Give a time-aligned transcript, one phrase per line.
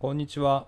[0.00, 0.66] こんにちは。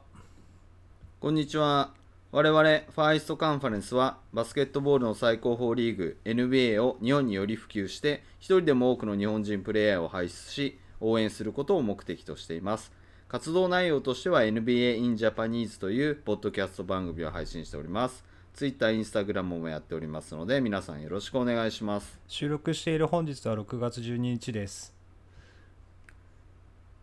[1.19, 1.95] こんにちは。
[2.33, 12.93] 我々ファーイストカンファレンスはバスケットボールの最高峰リーグ NBA を日本により普及して一人でも多くの日本人プレイヤーを輩出し応援することを目的としています。
[13.27, 18.27] 活動内容としては NBA in Japanese というポッドキャスト番組を配信しております。
[18.53, 22.21] Twitter、Instagram もやっておりますので皆さんよろしくお願いします。
[22.29, 25.02] 収録している本日は6月12日です。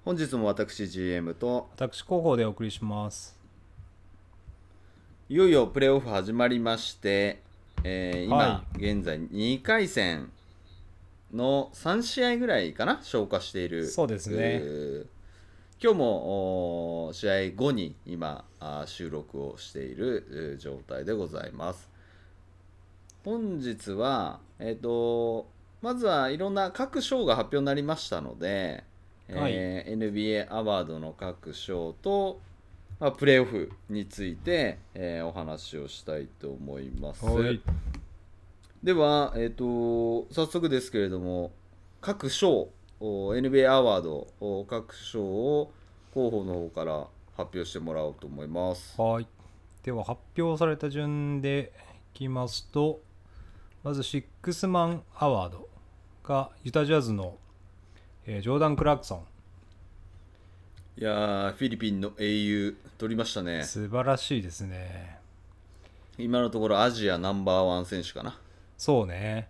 [0.10, 3.38] 本日も私 GM と私、広報でお送りします。
[5.30, 7.44] いよいよプレーオフ始まりまして、
[7.84, 10.32] えー今、は現在2回戦
[11.32, 13.88] の3試合ぐらいかな消化している。
[13.88, 14.35] そうですね。
[14.40, 15.05] えー
[15.80, 18.46] 今日も試合後に今
[18.88, 21.88] 収録をしているえー状態でございます。
[23.23, 25.48] 本日はえっ、と
[25.84, 28.88] まずはいろんな各賞が発表になりましたので、
[29.30, 32.40] えー NBA アワードの各賞と
[33.00, 37.24] まあ、プレーオフについて、えーお話をしたいと思います。
[37.26, 37.62] はい。
[38.84, 41.52] では、えー、と早速ですけれども
[42.02, 45.71] 各賞お NBA アワードお各賞を
[46.14, 48.99] 候補の方から発表してもらおうと思います。
[48.99, 49.27] はい。
[49.84, 51.71] では、発表された順で
[52.14, 52.99] いきますと、
[53.84, 55.70] まず、シックスマンアワード
[56.24, 57.38] がユタジャズの、
[58.25, 59.23] えージョーダン・クラークソン。
[60.98, 63.63] いやーフィリピンの英雄取りましたね。
[63.63, 65.19] 素晴らしいですね。
[66.17, 68.38] 今のところアジアナンバーワン選手かな。
[68.78, 69.47] そうね。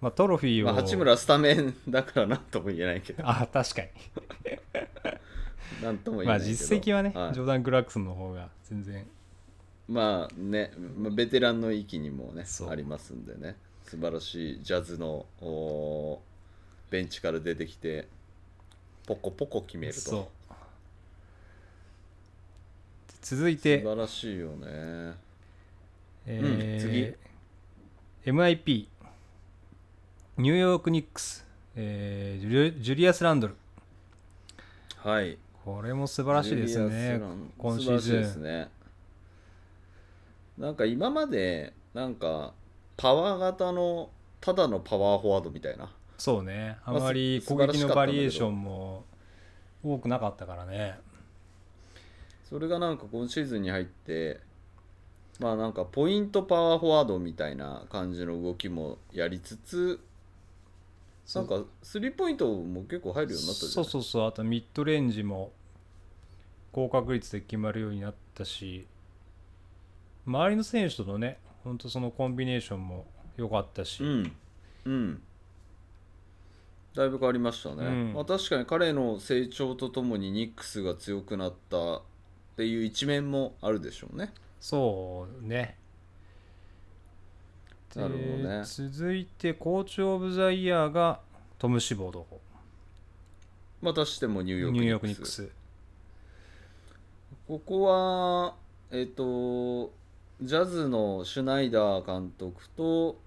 [0.00, 0.66] まあ、トロフィーを。
[0.66, 3.24] まあ、八村スタメンだからなんとも言えないけど。
[3.28, 3.88] あ、確かに。
[5.82, 6.58] なんとも言えまあ、ないけど。
[6.58, 9.06] 実績はね、はいジョーダン・クラークソンの方が全然。
[9.88, 15.26] まあね、まあベテランの域にもねありますんでね素晴らしいジャズの
[16.94, 18.06] ベンチから出てきて
[19.04, 20.30] ポコポコ決めると。
[23.20, 25.14] 続い素て、晴らしいよね。
[26.26, 28.86] えー MIP
[30.38, 31.44] ニューヨーク・ニックス、
[31.74, 33.56] えージュリアス・ランドル。
[34.98, 35.36] はい。
[35.64, 37.20] これも素晴らしいですね。
[37.58, 38.24] 今シーズン。
[38.24, 38.68] すね。
[40.56, 42.54] なんか今までなんか
[42.96, 44.10] パワー型の
[44.40, 46.78] ただのパワーフォワードみたいなそうね。
[46.84, 49.04] あまりす攻撃のバリエーションも
[49.82, 50.98] 多くなかったからね。
[52.48, 54.40] それがなんか今シーズンに入って
[55.40, 60.00] まあなんかポイントパワーフォワードみたいな感じの動きもやりつつ
[61.34, 64.28] なんかスリーポイントも結構入るようになったじゃそうそうそう。
[64.28, 65.52] あとミッドレンジも
[66.70, 68.86] 高確率で決まるようになったし
[70.26, 74.32] 周りの選手とのね本当そのコンビネーションも良かったし、うん。
[74.84, 75.22] うん
[76.94, 78.12] だいぶ変わりましたね、うん。
[78.14, 82.02] まあ、確かに彼の成長とともにニックスが強くなったっ
[82.56, 84.32] ていう一面もあるでしょうね。
[84.60, 85.76] そうね。
[87.96, 88.58] なるほどね。
[88.60, 91.20] で続いて、 Coach of the Year が
[91.58, 92.26] トム・シボドー、
[93.82, 95.50] またしてもニューヨークニューヨーク・ニックス。
[97.48, 98.54] ここは
[98.90, 99.92] えっ、と
[100.40, 103.20] ジャズのシュナイダー監督と、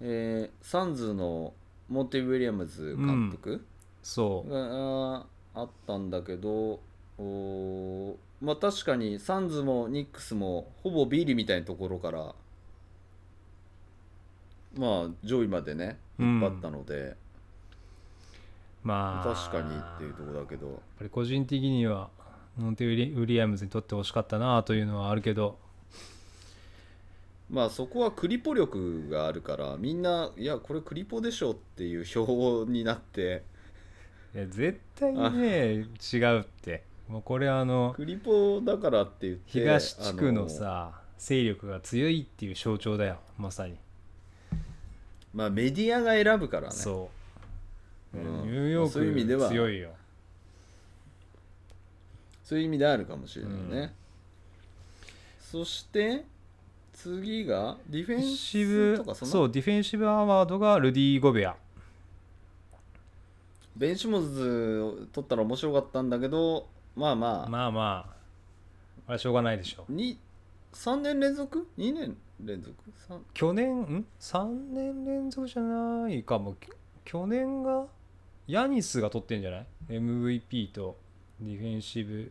[0.00, 1.54] えーサンズの
[1.92, 3.62] モンティ・ウィリアムズ監督？
[4.02, 4.50] そう。
[4.50, 6.80] があったんだけど、
[7.18, 12.34] おーまあ確かにサンズもニックスもほぼビリみたいなところから
[14.74, 17.14] まあ上位までね引っ張ったので、
[18.82, 20.66] まあ、確かにっていうところだけど。
[20.68, 22.08] やっぱり個人的には、
[22.56, 25.58] モンテ・ウィリウィリアムズにとってほしかったなというのはあるけど、
[27.52, 33.42] まあそこはクリポ力があるからみんないやこれクリポでしょっていう表になって
[34.34, 36.82] いや絶対にね、違うって。
[37.06, 43.76] もうこれあの、クリポだからって言って東地区のあさ、勢力が強いっていう象徴だよ、まさに。
[45.34, 47.10] まあメディアが選ぶからねそ
[48.14, 48.18] う。
[48.18, 49.90] うんニューヨそういう意味でークは強いよ。
[52.42, 53.90] そういう意味であるかもしれないね、うん
[55.52, 56.24] そして
[56.92, 61.56] 次がディフェンシブスとかそのそうディフェンシブアワードがルディ・ゴベア。
[63.76, 68.12] ベンシモズ取ったら面白かったんだけどまあまあ、まあまあ。
[69.06, 70.18] あれはしょうがないでしょに
[70.74, 72.74] 3年連続 ?2 年連続？
[73.08, 76.54] 三去年ん？3年連続じゃないかも。
[76.54, 76.68] き
[77.04, 77.86] 去年が
[78.46, 80.98] ヤニスが取ってんじゃない？MVP と
[81.40, 82.30] ディフェンシブ、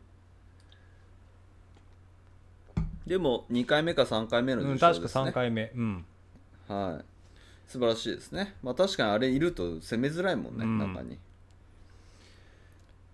[3.05, 5.71] でも2回目か3回目のうん、受賞確かですね、3回目。
[5.75, 6.05] うん。
[6.67, 7.05] はい。
[7.67, 8.55] 素晴らしいですね。
[8.61, 10.77] まあ確かにあれいると攻めづらいもんね、うん。
[10.77, 11.17] 中に。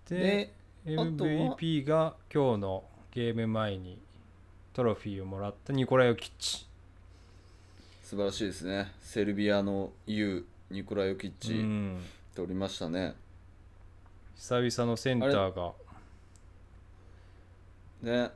[0.08, 0.52] で
[0.84, 3.98] で MVP が今日のゲーム前に
[4.72, 6.66] トロフィーをもらったニコラヨキッチ。
[8.02, 8.92] 素晴らしいですね。
[9.00, 12.00] セルビアの U ニコラ・ヨキッうチん。
[12.34, 13.14] 取りましたね、
[14.36, 15.72] 久々のセンターが。
[18.02, 18.30] で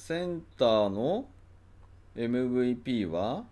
[0.00, 1.26] センターの
[2.16, 3.44] MVP は？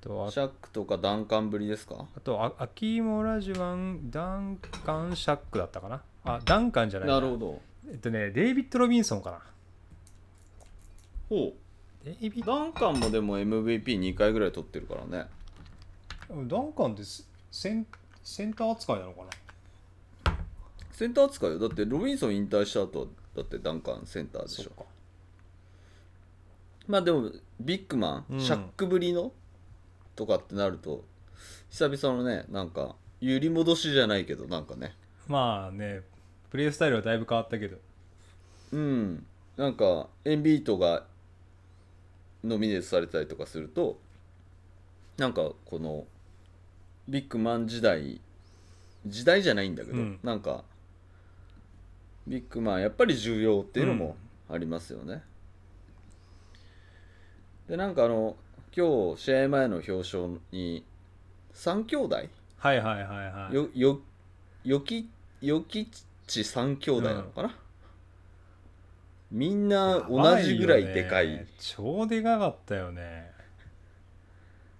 [0.00, 2.06] とあシャックとかダンカンぶりですか？
[2.16, 6.02] あとあアキーモ・ラジュワンダンカン・シャックだったかな？
[6.24, 7.20] あダンカンじゃないな。
[7.20, 7.60] るほど。
[7.86, 9.40] えっとねデイビッド・ロビンソンかな。
[11.28, 11.52] ほ
[12.02, 15.26] デイビッうダンカンもでも MVP2 回ぐらい取ってるからね。
[16.30, 17.86] ドダンカンってセセン
[18.24, 19.20] センター扱いなのか
[20.24, 20.34] な？
[20.90, 21.58] センター使うよ。
[21.58, 24.86] だってロビンソン引退した後だってダンカンセンターでしょ
[26.86, 27.30] まあでも
[27.60, 28.40] ビッグマン、うん。
[28.40, 29.32] シャックぶりの
[30.16, 31.04] とかってなると
[31.70, 34.94] 久々のねなんか揺り戻しじゃないけどなんかね。
[35.28, 36.00] まあね
[36.50, 37.78] プレースタイルはだいぶ変わったけど。
[38.72, 39.26] うん。
[39.56, 41.04] なんかエンビートが
[42.42, 43.98] ノミネートされたりとかすると
[45.18, 46.04] なんかこの
[47.08, 48.20] ビッグマン時代
[49.06, 50.18] 時代じゃないんだけど、うん。
[50.22, 50.64] なんか
[52.26, 54.16] ビッグマンやっぱり重要っていうのも
[54.48, 55.22] ありますよね、
[57.68, 58.36] でなんかあの
[58.76, 60.84] 今日試合前の表彰に
[61.54, 62.16] 3兄弟？
[62.16, 62.28] はい
[62.58, 63.54] はいはいはい。
[63.54, 64.00] よよ
[64.64, 65.08] よき
[65.40, 65.86] よきっ
[66.26, 67.54] ち3兄弟なのかな、
[69.30, 71.28] みんな同じぐらいでかい。
[71.28, 73.30] ね超でかかったよね。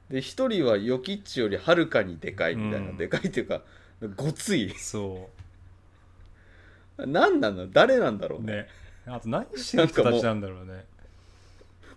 [0.09, 2.97] で一人はヨキッチよりはるかにでかいみたいな、うん。
[2.97, 3.63] でかいっていうか
[4.17, 4.71] ごつい。
[4.77, 5.31] そ
[6.99, 7.71] 何なの？
[7.71, 8.69] 誰なんだろうね。
[9.07, 9.15] うね。
[9.17, 10.85] あと何してる人たちなんだろうね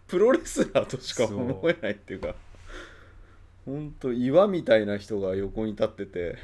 [0.07, 2.35] プロレスラーとしか思えないっていうか
[3.65, 6.37] ほんと岩みたいな人が横に立ってて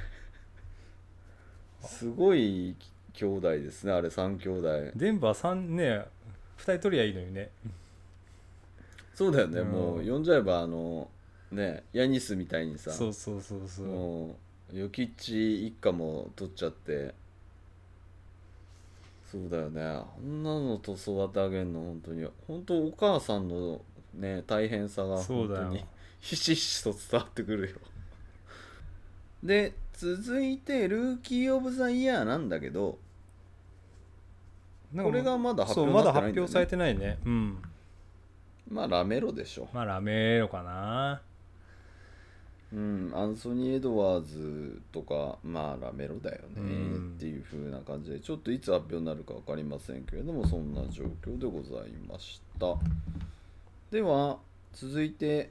[1.81, 2.75] すごい
[3.13, 4.91] 兄弟ですねあれ3兄弟。
[4.95, 6.05] デンバー3ね
[6.57, 7.49] 2人取りゃいいのにね。
[9.13, 9.67] そうだよね、うん。
[9.71, 11.09] もう呼んじゃえばあの
[11.51, 13.85] ねヤニスみたいにさそうそうそうそう。
[13.85, 14.35] も
[14.73, 17.13] うヨキッチ一家も取っちゃって
[19.31, 19.81] そうだよね。
[19.81, 22.27] あんなのと育て上げるの本当に。
[22.47, 23.79] 本当お母さんの
[24.13, 25.61] ね大変さがそうだよ。
[25.61, 25.85] 本当に
[26.19, 27.77] ひしひしと伝わってくるよ。
[29.41, 32.99] で続いてルーキー・オブ・ザ・イヤーなんだけど
[34.95, 37.17] これがまだ発表にまだ発表されてないね。
[37.25, 37.61] うん。
[38.69, 39.69] まあラメロでしょ。
[39.71, 41.21] まあラメロかな
[42.73, 52.75] うん、アンソニー・エドワーズとか、まあラメロだよねうんっていう風な感じで、ちょっといつ発表になるか分かりませんけれども、そんな状況でございました。
[53.91, 54.39] では、
[54.73, 55.49] 続いて、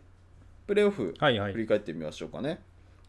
[0.67, 2.61] プレーオフ、はいはい振り返ってみましょうかね。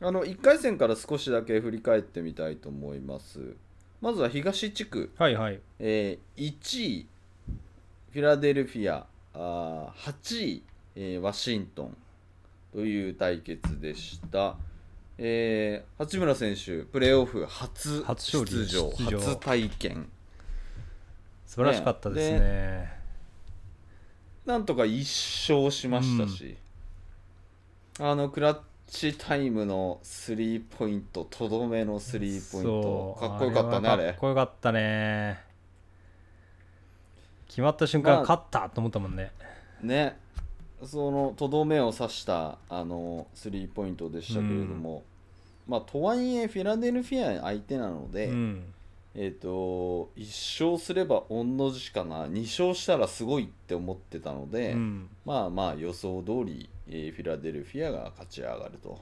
[0.02, 3.56] あの1回戦から少しだけ振り返ってみたいと思います。
[4.02, 7.08] まずは東地区、はいはいえー1位、
[8.12, 9.06] フィラデルフィア、
[9.36, 10.64] あー8位、
[10.96, 11.98] えーワシントン
[12.72, 14.56] という対決でした。
[15.18, 20.10] えー八村選手、プレーオフ初出場、初体験、
[21.46, 22.94] 素晴らしかったですね。
[24.46, 26.58] なんとか1勝しましたし、
[28.00, 34.20] あのクラッチタイムのスリーポイント、とどめのスリーポイント、かっこよかったね、あれはかっ。
[34.22, 35.40] こよかったね。
[37.48, 39.32] 決まった瞬間、まあ勝ったと思ったもんね。
[39.84, 40.18] ね
[40.84, 45.04] そのとどめを刺したあのスリーポイントでしたけれども、
[45.68, 48.64] まあとはいえフィラデルフィア相手なので、うん。
[49.14, 52.28] えっ、と1勝すれば御の字かな。
[52.28, 55.10] 2勝したらすごいって思ってたので、うん。
[55.26, 58.98] まあまあ予想通り、えーフィラデルフィアが勝ち上がると。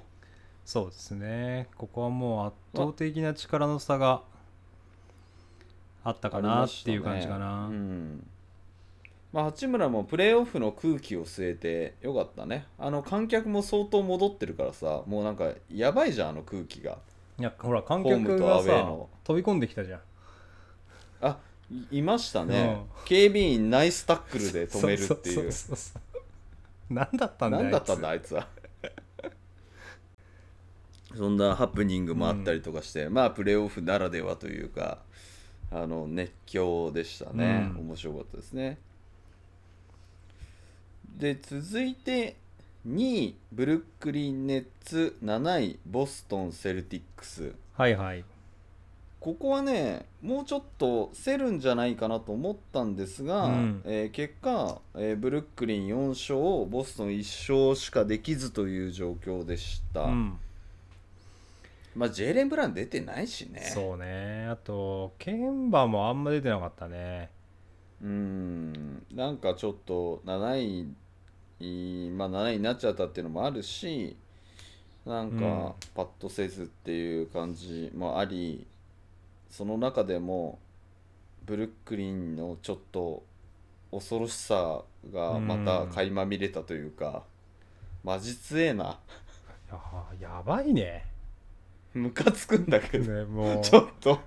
[0.66, 1.68] そうですね。
[1.78, 4.24] ここはもう圧倒的な力の差が
[6.04, 8.28] あったかなっていう感じかな、うん
[9.32, 12.66] まあ、八村もプレーオフの空気を据えてよかったね。
[12.80, 16.98] あの観客も相当戻ってるからさもうなんかやばいじゃんあの空気が。
[17.38, 19.10] いやほら観客がさの。
[19.24, 20.02] 飛び込んできたじゃん。
[21.22, 21.38] あ
[21.92, 25.52] いいましたね、う警備員ナイスタックルで止めるっていう。
[26.90, 28.34] 何だったんだよ何だったんだあいつ。
[28.34, 28.48] は。
[31.16, 35.04] そんなハプニングもあったりとかして、まあプレーオフならではというか
[35.70, 37.82] あの熱狂でしたね、うん。
[37.90, 38.80] 面白かったですね
[41.20, 42.38] で続いて
[42.88, 47.54] 2位ブルックリン・ネッツ7位ボストン・セルティックス。
[47.74, 48.24] はいはい。
[49.20, 53.82] ここはねもうちょっと競るんじゃないかなと思ったんですが、うん。
[53.84, 60.40] えー結果、えーブルックリン4勝ボストン1勝しかできずという状況でした、うん。
[61.98, 63.60] まあジェイレン・ブラウン出てないしね。
[63.60, 64.48] そうね。
[64.50, 67.30] あとケンバもあんま出てなかったね。
[68.02, 69.06] うん。
[69.14, 70.88] なんかちょっと7位い
[71.62, 74.16] まあ7位になっちゃったっていうのもあるし
[75.06, 75.40] なんうん。
[75.40, 78.66] かパッとせずっていう感じもあり、
[79.50, 80.60] その中でも
[81.46, 83.24] ブルックリンのちょっと
[83.92, 87.24] 恐ろしさがまた垣間見れたというか、
[88.04, 89.00] マジ強えな。
[89.72, 89.80] や
[90.20, 91.06] やばいね。
[91.94, 93.62] ムカつくんだけど、ねもう。
[93.62, 94.20] ちょっと。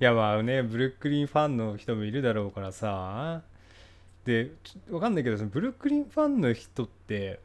[0.00, 3.42] いやまあねブルックリンファンの人もいるだろうからさ
[4.24, 7.40] でちょわかんないけどそのブルックリンファンの人って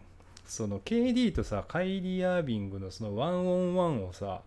[0.46, 4.42] その KD とさカイリー・アービングのそのワンオンワンをさ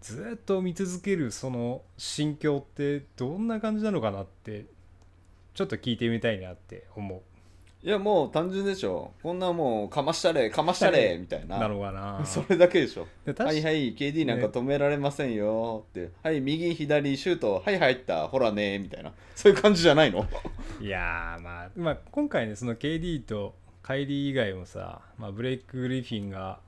[0.00, 4.66] ずっと見続けるその心境ってどんな感じなのかなって
[5.54, 7.35] ちょっと聞いてみたいなって思う。
[7.86, 9.12] いやもう単純でしょ。
[9.22, 11.60] こんなもうかましたれかましたれみたいうな。
[11.60, 12.20] なのかな。
[12.26, 13.06] それだけでしょ。
[13.38, 17.62] はいはい KD なんか止められませんよって、はい右左シュート。
[17.64, 18.26] はい入った。
[18.26, 19.12] ほらねみたいな。
[19.36, 20.26] そういう感じじゃないの？
[20.82, 26.58] いやーまあ、まあ、今回ねその KD とカイリー以外もさ、まあ、ブレイク・グリフィンが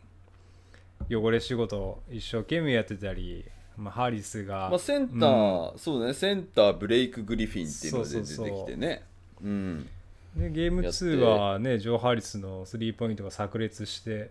[1.11, 3.45] 汚れ仕事を一生懸命やってたり、
[3.77, 6.15] まあ、ハリスが、まあセンター、そうね。
[6.15, 9.03] センターブレイク・グリフィンっていうので出てきてね。
[9.43, 9.89] うん
[10.37, 14.31] でゲームやって2はねジョー・ハリスのスリーポイントが炸裂して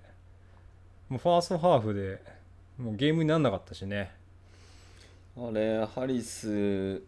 [1.10, 2.22] もうファーストハーフで
[2.77, 4.12] もうゲームにならなかったしね。
[5.38, 7.01] あれハリス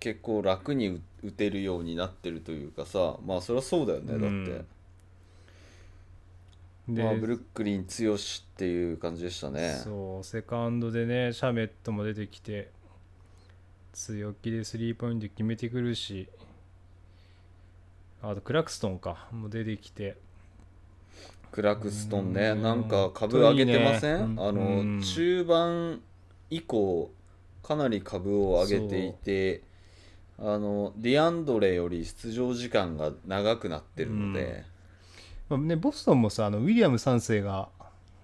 [0.00, 4.66] 結構楽に打打てるようになってるというかさまあそりゃそうだよねだって、うん
[6.88, 9.78] で、まあ、ブルックリン強しっていう感じでしたね。
[9.84, 12.70] そうセカンドでねシャメットも出てきて
[13.92, 16.28] 強気でスリーポイント決めてくるし
[18.22, 19.28] あとクラクストンか。
[19.32, 20.16] も出てきて。
[21.50, 22.50] クラクストンね。
[22.50, 22.62] うん。
[22.62, 26.00] なんか株上げてません、本当あの、中盤
[26.50, 27.10] 以降
[27.62, 29.62] かなり株を上げていて
[30.38, 34.64] あのディアンドレより出場時間が長くなってるので、
[35.48, 37.68] まあね、ボストンもさあのウィリアム3世が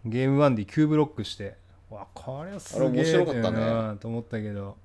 [0.04, 1.56] ゲーム1で9ブロックして
[1.90, 4.76] わこれはすげえなと思ったけど、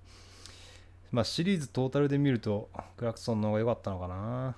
[1.12, 4.56] まあ、シリーズトータルで見るとクラクソンの方が良かったのかな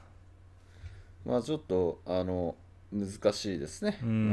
[1.26, 2.56] まあちょっとあの
[2.92, 4.32] 難しいですね、うん。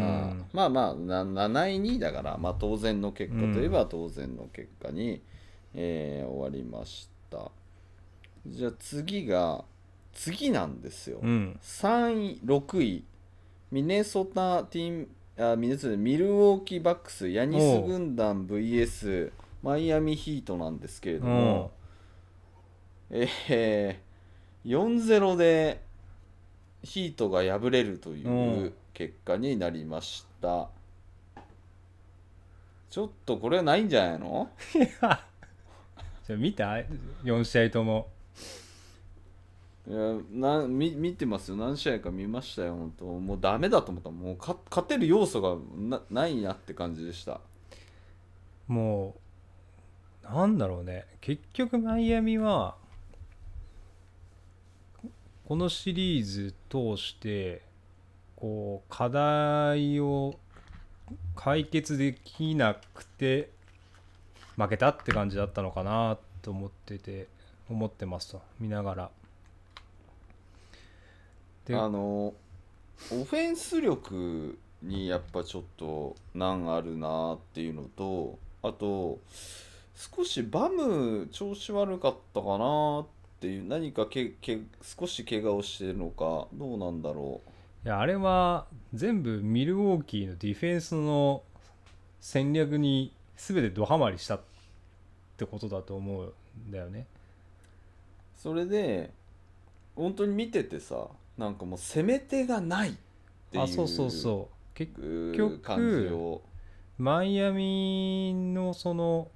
[0.53, 5.23] まあ、まあまあな7位2位だから、まあ、当然の結果といえば当然の結果に、
[5.75, 7.51] えー終わりました。
[8.47, 9.65] じゃあ次が
[10.13, 11.59] 次なんですよ、うん。
[11.63, 13.05] 3位6位。
[13.71, 19.31] ミネソタティンあミネソタミルウォーキーバックスヤニス軍団 VS
[19.63, 21.71] マイアミヒートなんですけれども、
[23.11, 25.83] えー、4-0で
[26.83, 28.33] ヒートが敗れるというう
[28.67, 28.75] ん。
[28.95, 30.69] 結果になりました。
[32.91, 34.51] ちょっとこれはないんじゃないの？
[34.73, 36.75] じゃあ見た
[37.23, 38.09] ?4 試合とも。
[39.87, 39.99] いや
[40.33, 41.57] なみ見てますよ。
[41.57, 42.75] 何試合か見ましたよ。
[42.75, 43.05] 本当。
[43.07, 44.11] もうダメだと思った。
[44.11, 47.41] もうか勝てる要素がなないなって感じでした。
[48.67, 49.17] も
[50.23, 51.07] うなんだろうね。
[51.21, 52.77] 結局マイアミは
[55.49, 57.63] このシリーズ通して
[58.37, 60.35] こう課題を
[61.37, 63.49] 解決できなくて
[64.59, 67.29] 負けたって感じだったのかなと思ってて
[67.71, 69.11] 思ってますと見ながら。
[71.65, 72.35] であの
[73.11, 79.19] オフェンス力にやっぱちょっと難あるなっていうのとあと
[79.95, 83.07] 少しバム調子悪かったかなっ
[83.41, 87.41] ていう何かけけ少し怪我をしてるのかどうなんだろ
[87.85, 91.43] いやあれは全部ミルウォーキーのディフェンスの
[92.21, 94.41] 戦略に全てドハマりしたっ
[95.37, 96.35] てことだと思う
[96.69, 97.07] んだよね。
[98.37, 99.13] うそれで
[99.95, 102.93] 本当に見ててさなんかもう攻め手がないっ
[103.51, 104.75] ていうあそうそうそう。
[104.75, 106.43] 結う局感じを。
[106.99, 109.29] マイアミのその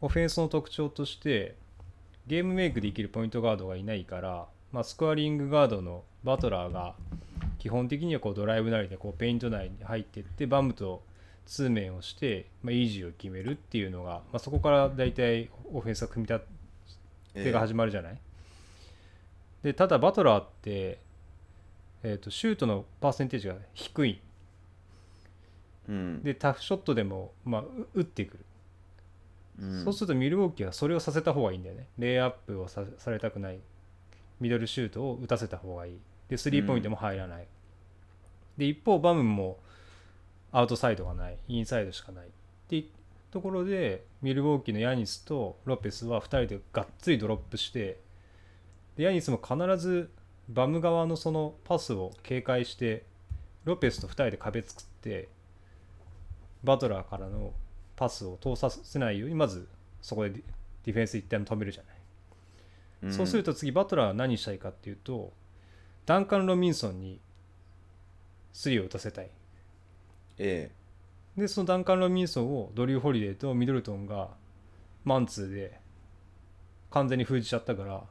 [0.00, 1.56] オフェンスの特徴として
[2.30, 6.94] ゲームメイクできるポイントガードがいないから、まあ、スコアリングガードのバトラーが
[7.58, 11.02] 基本的にはこうドライブなりでこうペイント内に入っていってバムと
[11.44, 16.46] 通面をして、まあ、イージーを決めるっていうのが、まあ、そこから大体オフェンスが組み立
[17.34, 18.18] てが始まるじゃない、
[19.64, 21.00] でただバトラーって、
[22.04, 24.20] えー、とシュートのパーセンテージが低い。
[25.88, 26.22] うん。
[26.22, 28.44] でタフショットでも、まあ、う打ってくる
[29.84, 31.86] そうするとミルウォーキーはそれをさせた方がいいんだよね。
[31.98, 33.60] レイアップをされたくない。
[34.40, 35.98] ミドルシュートを打たせた方がいい。
[36.28, 37.46] で、スリーポイントも入らない。
[38.56, 39.58] で、一方、バムも
[40.52, 41.38] アウトサイドがない。
[41.48, 42.28] インサイドしかない。
[42.68, 42.84] で、
[43.30, 48.00] ところでミルウォーキーのヤニスとロペスは2人でがっつりドロップして
[48.96, 50.10] でヤニスも必ず
[50.48, 53.04] バム側のそのパスを警戒して
[53.64, 55.28] ロペスと2人で壁作って
[56.64, 57.52] バトラーからの
[58.00, 59.68] パスを通させないようにまず
[60.00, 61.82] そこでディフェンス一旦止めるじゃ
[63.02, 65.34] ない、そうするとと次バトラーは何したいかっていうと
[66.06, 67.20] ダンカン・ロビンソンに
[68.54, 69.28] スリーを打たせたい。
[70.38, 70.70] え
[71.36, 74.30] でそのダンカン・ロビンソンをドリュー・ホリデーとミドルトンが
[75.04, 75.78] マンツーで
[76.90, 78.02] 完全に封じちゃったから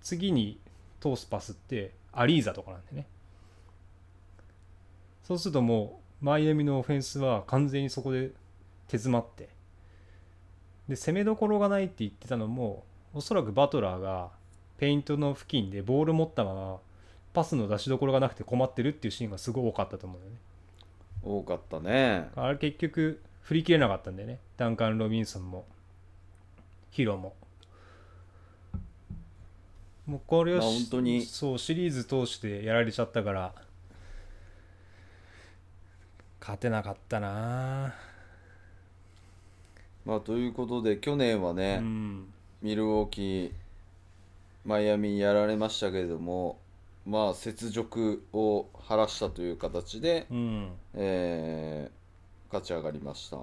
[0.00, 0.58] 次に
[0.98, 3.06] 通すパスってアリーザとかなんでね。
[5.22, 8.32] そうするともうマイアミのオフェンスは完全にそこで
[8.88, 9.48] 手詰まって。
[10.88, 14.30] で攻めどころがないって言ってたのもおそらくバトラーが
[14.76, 16.78] ペイントの付近でボール持ったまま
[17.32, 20.36] パスの出しどころがなくて困ってるっていうシーンがすごい多かったと思うよね。
[20.36, 22.28] え多かったね。
[22.36, 24.38] あれ結局振り切れなかったんだよね。
[24.56, 25.64] ダンカン・ロビンソンも。
[26.90, 27.34] ヒロも。
[30.06, 31.22] もうこれをしまあ本当に。
[31.22, 33.54] そうシリーズ通してやられちゃったから
[36.40, 37.94] 勝てなかったな
[40.04, 42.26] まあということで去年はね、うん。
[42.62, 43.52] ミルウォーキー
[44.64, 46.58] マイアミにやられましたけれども
[47.06, 50.68] まあ雪辱を晴らしたという形で、うん。
[50.94, 52.04] えー
[52.52, 53.38] 勝ち上がりました。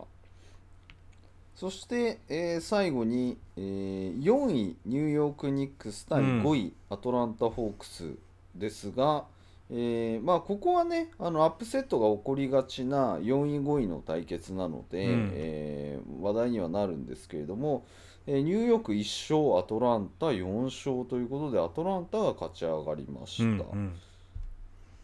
[1.55, 6.41] そして、えー最後に、えー4位ニューヨーク・ニックス対うん。
[6.43, 8.13] 5位、アトランタ・ホークス
[8.55, 9.25] ですが、
[9.73, 15.31] えーまあ、ここはねあのアップセットが起こりがちな4位5位の対決なので、うん。
[15.33, 17.85] えー話題にはなるんですけれども、
[18.27, 23.43] えーニューヨーク1勝アトランタ4勝ということでアトランタが勝ち上がりました。
[23.43, 23.93] うんうん。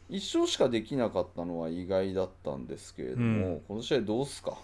[0.10, 3.60] 1勝しかできなかったのは意外だったんですけれども、うん。
[3.68, 4.58] この試合どうすか？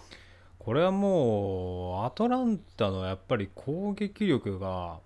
[0.58, 5.00] これはもうアトランタのやっぱり攻撃力が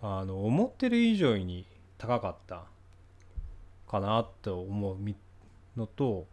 [0.00, 1.64] あの思ってる以上に
[1.96, 2.64] 高かった
[3.92, 5.14] かなと思うみ
[5.76, 6.26] のと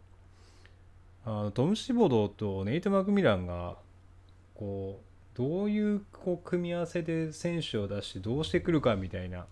[1.24, 3.76] あのトム・シボドーとネイト・マクミランが
[4.54, 9.46] こうどういうこう組み合わせで選手を出してどうしてくるかみたいな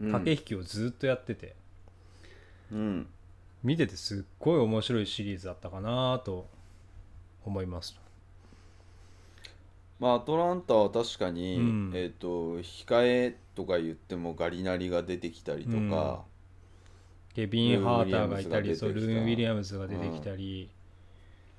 [0.00, 0.12] うん。
[0.12, 1.54] 駆け引きをずっとやってて、
[2.72, 3.06] うん。
[3.62, 6.46] 見ててすっごい面白いシリーズだったかなと
[7.44, 7.98] 思います。
[9.98, 11.92] まあアトランタは確かに、うん。
[11.94, 16.24] えっ、と控えとか言ってもガリナリが出てきたりとか、
[17.34, 20.70] ケビン・ハーターがいたりそうルーン・ウィリアムズが出てきたり、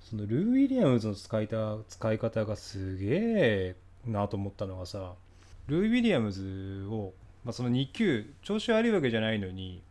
[0.01, 5.13] そのルーン・ウィリアムズの使いた使い方がすげえなと思ったのがさ
[5.67, 7.13] ルーン・ウィリアムズを、
[7.45, 9.81] まあ、その2球調子悪いわけじゃないのに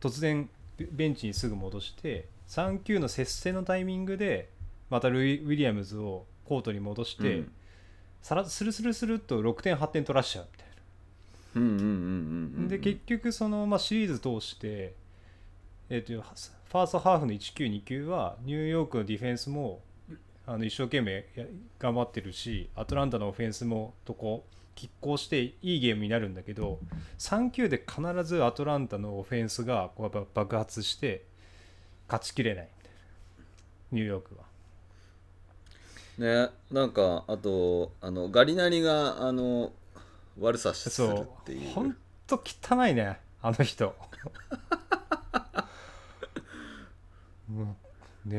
[0.00, 4.48] 突然ベベンチにすぐ戻して3球の接戦のタイミングで
[4.90, 7.52] またルーン・ウィリアムズをコートに戻して、うん。
[8.22, 10.66] さらスルスルスルっと6点8点取らしちゃうみたい
[12.64, 12.68] な。
[12.68, 14.94] で結局その、まあ、シリーズ通して、
[15.92, 19.80] えー、とファーストハーフの1球2球はニューヨークのディフェンスも
[20.46, 21.44] あの一生懸命や
[21.80, 24.44] 頑張ってるしアトランタのオフェンスもとこ
[24.76, 26.78] 拮抗していいゲームになるんだけど
[27.18, 31.24] 3球で必ずアトランタのオフェンスがこうやっぱ爆発して
[32.06, 32.68] 勝ちきれない
[33.90, 34.44] ニューヨークは。
[36.18, 39.72] ねなんかあとあのガリナリがあの
[40.38, 41.96] 悪さするそうっていうほん
[42.28, 43.94] と汚いねあの人。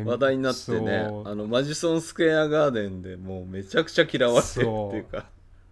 [0.06, 5.26] 話題になってねあのマジソンスクエアガーデンでもうめちゃくちゃ嫌われてるっていうか。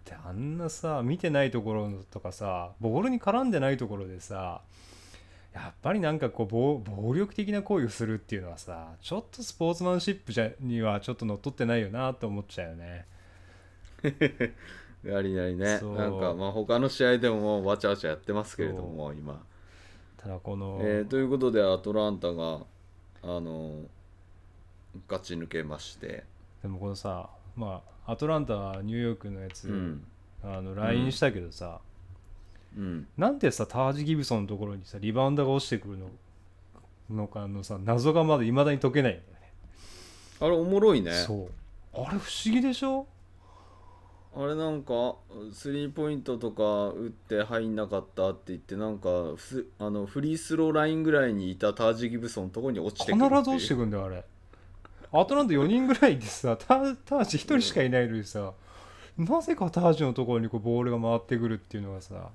[0.04, 4.62] であんなさ見てないところとかさボールに絡んでないところでさ
[5.52, 13.06] やっぱりなんかこう暴暴力的な行為をするっていうのはさちょっとスポーツマンシップじゃにはちょっと乗っ取ってないよなと思っちゃうよね。
[15.04, 15.80] ガリナリね。
[15.80, 19.42] なんかまあ他の試合でもわちゃわちゃやってますけれども今、
[20.16, 22.60] ただこの、えーということでアトランタが
[23.22, 23.82] あの
[25.08, 26.24] 勝ち抜けまして。
[26.62, 30.04] でもこのさまあアトランタニューヨークのやつ、うん。
[30.42, 31.80] あの LINE したけどさ、
[32.76, 33.06] うん。
[33.16, 36.10] なんでさタージ・ギブソンのところにさリバウンドが落ちてくるの
[37.10, 39.52] のかのさ謎がまだいまだに解けないんだよね。
[40.40, 41.12] あれおもろいね。
[41.12, 41.50] そう。
[41.92, 43.06] あれ不思議でしょ？
[44.36, 45.16] あれなんか
[45.52, 54.24] スリーポイントとか打って入んなかったって言ってなんかふあのフリースローラインぐらいにいたタージ・ギブソンのところに落ちてくるず落ちてくんだよあれ。
[55.12, 58.52] アトランタ4人ぐらいでさタータージ1人しかいないのにさ
[59.18, 62.30] なぜかタージのところにこうボールが回ってくるっていうのがさ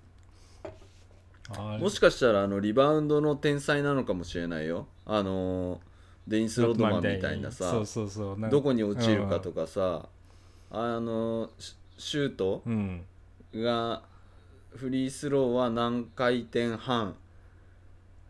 [1.58, 1.81] あれ。
[1.81, 4.88] もしかしたらあのリバウンドの天才なのかもしれないよ。
[5.05, 5.79] あのー
[6.27, 8.39] デニス・ロッドマンみたいなさそうそうそう。
[8.39, 10.10] なんかどこに落ちるかとかさ、
[10.71, 13.05] あのシシュートうん。
[13.53, 14.03] が
[14.75, 17.15] フリースローは何回転半。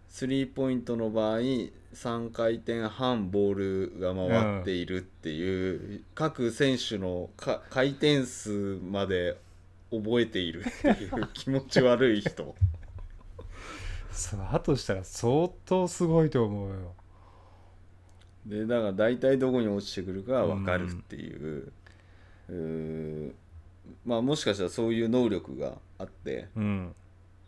[0.08, 9.38] スリーポイントの場合3回転半ボールが回っているっていう、各選手のか回転数まで
[9.92, 12.56] 覚えているっていう 気持ち悪い人。
[14.12, 16.94] そうだとしたら相当すごいと思うよ。
[18.46, 21.72] でだから大体どこに落ちてくるか分かるっていう,、
[22.50, 23.34] うー
[24.06, 26.96] まあもしかしたらそういう能力があってうん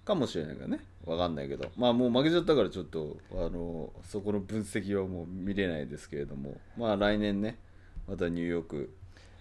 [0.06, 0.80] かもしれないからね。
[1.06, 1.70] 分かんないけど。
[1.76, 6.56] まあもう負けちゃったからちょっとあのそこの分析はもう見れないですけれども。
[6.78, 7.60] まあ来年ね
[8.08, 8.94] またニューヨーク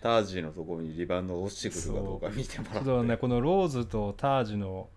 [0.03, 2.85] タージのところにリバウンドが落ちてくるかどうか見てもらって。
[2.85, 4.89] ちょっとねこのローズとタージの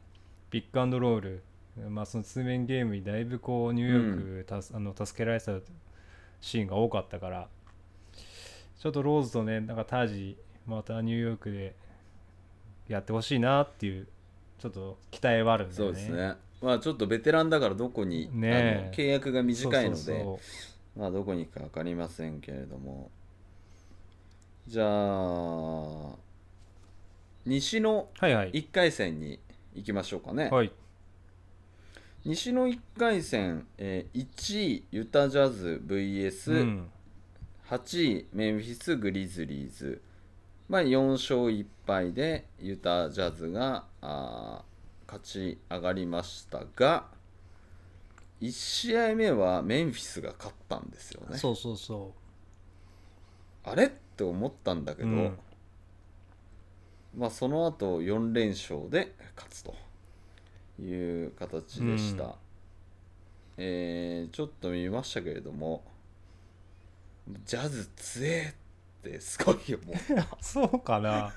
[0.50, 1.44] ピックアンドロール。
[1.90, 5.60] まあその通面ゲームにだいぶこうニューヨークたす、あの助けられた
[6.42, 7.48] シーンが多かったから。
[8.80, 11.76] ちょっとローズとねなんかタージまたニューヨークで
[12.90, 14.08] やってほしいなっていう
[14.60, 15.94] ちょっと期待はあるんだよね。
[15.94, 16.36] そうですね。
[16.62, 20.26] まあちょっとベテランだからどこに、ね契約が短いので
[20.98, 23.10] まあどこに行くか分かりませんけれども。
[24.68, 26.16] じゃあ
[27.46, 28.52] 西のはいはい。
[28.52, 29.40] 1回戦に
[29.74, 30.72] 行きましょうかね、はい。
[32.26, 36.90] 西の1回戦、えー1位ユタジャズ VS8 うん。
[37.72, 40.02] 位メンフィス・グリズリーズ、
[40.70, 47.08] まあ、4勝1敗でユタジャズが勝ち上がりましたが
[48.40, 51.38] 1試合目はメンフィスが勝ったんですよね。
[51.38, 52.14] そうそうそ
[53.64, 55.38] あれって思ったんだけど、うん。
[57.18, 59.76] まあその後4連勝で勝つと
[60.82, 62.32] いう形でした、うん。
[63.58, 65.84] えーちょっと見ましたけれども
[67.44, 68.69] ジャズ強えって
[69.20, 69.96] すごいよもう。
[69.96, 70.00] う
[70.42, 71.34] そうかな。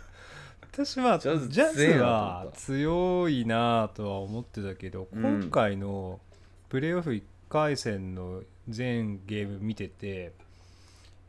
[0.62, 5.40] 私はジジャズは強いなとは思ってたけど、うん。
[5.42, 6.20] 今回の
[6.68, 10.32] プレーオフ1回戦の全ゲーム見てて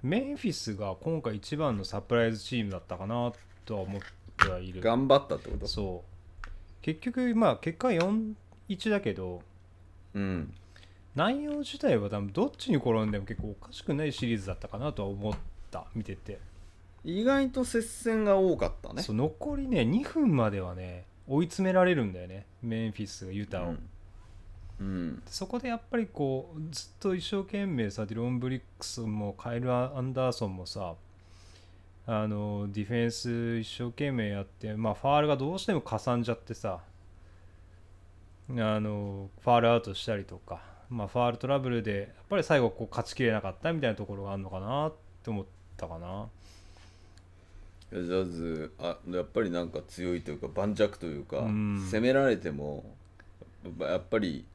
[0.02, 3.34] メンフィスが今回一番のサプライズチームだったかな
[3.66, 4.02] とは思っ
[4.38, 4.82] てはいる。
[4.82, 5.68] 頑張ったってこと？
[5.68, 6.48] そう。
[6.82, 9.42] 結局まあ結果4-1だけど
[10.14, 10.54] うん。
[11.16, 15.38] 内容自体は多分どっちに転んでも結構おかしくないシリーズだったかなとは思っ
[15.74, 16.40] た見てて、
[17.04, 19.02] 意外と接戦が多かったね。
[19.02, 22.46] そう残りね2分まではね追い詰められるんだよね。
[22.62, 23.90] メンフィスがユタを、うん、
[24.80, 25.24] うん。
[25.26, 30.96] そこでやっぱりこうずっと一生懸命さディロン・ブリックスもカイル・アンダーソンもさ
[32.06, 36.80] あのディフェンス一生懸命やって、まあ、ファールがどうしてもかさんじゃってさ
[38.50, 45.44] あのファールアウトしたりとか、まあ、ファールトラブルでやっぱり最後こう勝ちきれなかったみたいなところがあるのかなって思
[45.86, 46.28] ったかな。
[47.92, 51.88] ジャズあやっぱりなんか強いというか盤石というか、うん。
[51.92, 52.84] 攻められても
[53.80, 54.46] やっぱり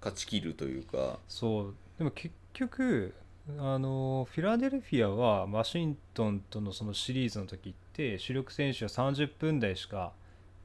[0.00, 1.18] 勝ち切るというか。
[1.28, 1.74] そう。
[1.98, 3.14] でも結局
[3.58, 10.12] あのフィラデルフィアはワシントンとのそのシリーズの時って主力選手は30分台しか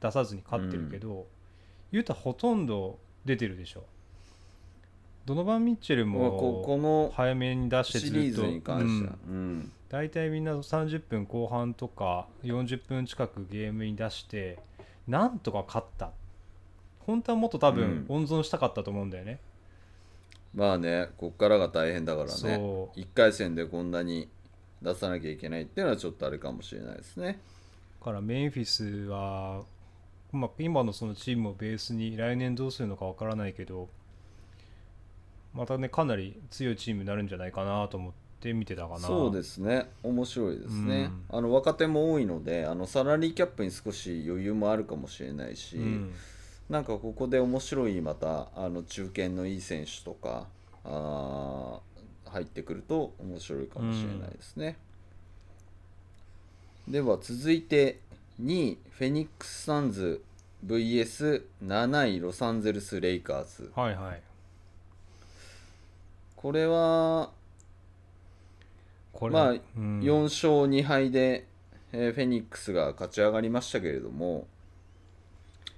[0.02, 1.28] 出さずに勝ってるけど、
[1.92, 3.84] ユタほとんど出てるでしょ。
[5.26, 9.16] ドノバン・ミッチェルもの早めに出してシリーズずっとに関しては。
[9.28, 14.60] うん、うん大体みんな30分後半とか40分近くゲームに出して
[15.08, 16.12] なんとか勝った。
[17.00, 19.40] 本当はもっと多分温存したかったと思うんだよね、
[20.54, 22.32] まあねこっからが大変だからね。
[22.32, 24.30] そ1回戦でこんなに
[24.84, 27.40] 出さなきゃいけないっていうのはちょっとあれかもしれないですね。
[28.00, 29.64] からメンフィスは、
[30.32, 33.90] まあ、今のそのチームをベースに来年どうするのかわからないけど
[35.54, 39.00] またねかなり強いチームになるんじゃないかなと思って見てたかな。
[39.00, 39.90] そうですね。
[40.04, 41.38] 面白いですね、うん。
[41.38, 46.14] あの若手も多いのであのサラリーキャップに少し余裕もあるかもしれないし、うん、
[46.70, 50.48] なんかここで面白いまたあの中堅のいい選手とか
[50.86, 54.78] あー入ってくると面白いかもしれないですね、
[56.88, 58.00] では続いて
[58.42, 60.24] 2位フェニックス・サンズ
[60.66, 63.72] VS7 位ロサンゼルス・レイカーズ。
[63.76, 64.22] はいはい。
[66.36, 67.32] これは
[69.20, 70.00] これまあうん。
[70.02, 71.46] 4勝2敗で、
[71.92, 74.48] えーフェニックスが勝ち上がりましたけれども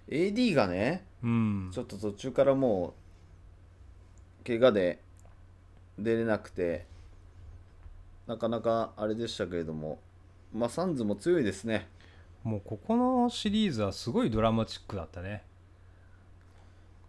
[0.10, 1.72] AD がねうん。
[1.74, 2.94] ちょっと途中からも
[4.44, 5.00] う怪我で
[5.98, 6.86] 出れなくて
[8.28, 10.00] なかなかあれでしたけれども
[10.54, 11.88] まあサンズも強いですね。
[12.44, 15.44] もうここのシリーズはすごいドラマチックだったね。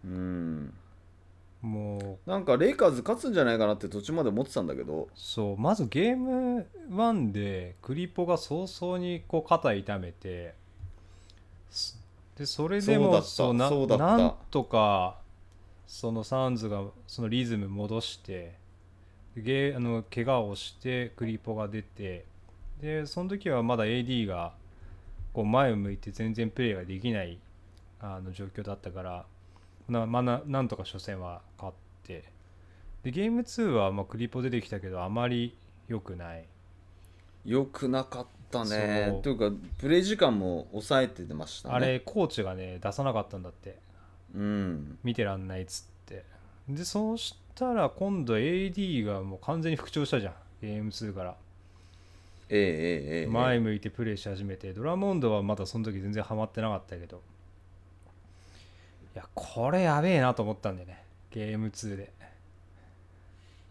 [0.05, 0.73] うん
[1.63, 2.29] もう。
[2.29, 5.07] なんかレイカーズ勝つんじゃないかなって途中まで思ってたんだけど。
[5.15, 10.53] そうまずゲーム1でクリポが早々にこう肩痛めて
[11.71, 11.99] す
[12.37, 15.17] でそれでもそうななんとか
[15.87, 18.55] そのサンズがそのリズム戻して
[19.37, 22.25] ゲーあの怪我をしてクリポが出て
[22.81, 24.53] でその時はまだ AD が
[25.33, 27.37] こう前を向いて全然プレーができない
[27.99, 29.25] あの状況だったから
[29.89, 32.23] な,、まあ、ななんとか初戦は勝って。
[33.03, 36.45] でゲーム2はまあクリポ出てきたけどあまり良くない。
[37.45, 39.19] よくなかったね。
[39.21, 41.75] というかプレイ時間も抑えてましたね。
[41.75, 43.77] あれコーチがね出さなかったんだって。
[44.33, 44.97] うん。
[45.03, 46.23] 見てらんないっつって。
[46.69, 50.33] でそうしたら今度 AD がもう完全に復調したじゃん。
[50.61, 51.35] ゲーム2から。
[52.49, 53.27] ええええええ。
[53.27, 54.71] 前向いてプレーし始めて。
[54.71, 57.21] ドラモンドはまだその時全然ハマってなかったけど
[59.15, 61.03] いやこれやべえなと思ったんでね。
[61.29, 62.11] ゲーム2で。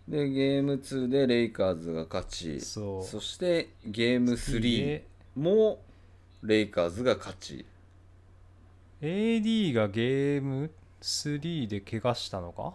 [0.09, 2.61] でゲーム2でレイカーズが勝ち。
[2.61, 3.21] そう。
[3.21, 5.07] してゲーム3で。
[5.35, 5.79] も
[6.43, 7.65] レイカーズが勝ち。
[9.01, 12.75] AD がゲーム3で怪我したのか？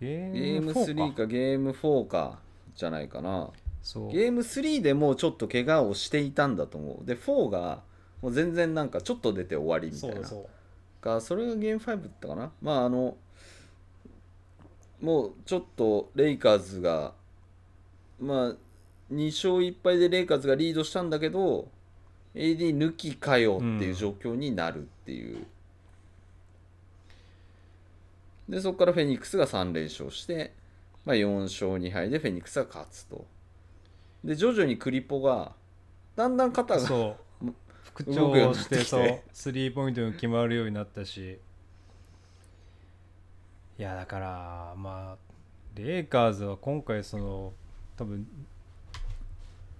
[0.00, 2.40] ゲゲームーム4 3かかゲーム4か
[2.74, 3.50] じゃないかな。
[4.10, 7.06] ゲーム3でもうちょっと怪我をしていたんだと思う。
[7.06, 7.82] で4が
[8.22, 10.16] もう全然なんかちょっと出て終わりみたいうな。
[10.20, 11.02] そだそう。
[11.02, 12.52] かそれがゲーム5だったかな。
[12.62, 13.16] まああの
[15.00, 17.12] もうちょっとレイカーズが
[18.20, 18.56] まあ
[19.12, 21.68] 2勝1敗でレイカーズがリードしたんだけど
[22.34, 25.44] AD 抜きかよっていう状況になるっていう、
[28.48, 30.52] でそこからフェニックスが3連勝して、
[31.04, 33.26] まあ、4勝2敗でフェニックスが勝つと。
[34.24, 35.52] で徐々にクリポが
[36.14, 37.31] だんだん肩がそう
[37.94, 39.20] 復調ってきてしてそう。
[39.32, 41.38] スリーポイントが決まるようになったし。
[43.78, 45.32] いやだからまあ
[45.74, 47.52] レイカーズは今回その
[47.96, 48.26] 多分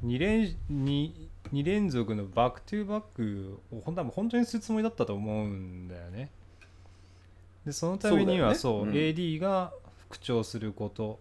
[0.04, 1.12] 2連 2,
[1.52, 6.30] 2連続の back-to-back を本当は本当にするつもりだったと思うんだよね。
[7.64, 8.92] でそのためにはそう,、そうね。
[8.92, 8.96] うん。
[8.96, 11.20] AD が復調すること。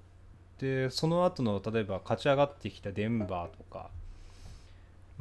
[0.60, 3.89] でその後の例えば勝ち上がってきたデンバーとか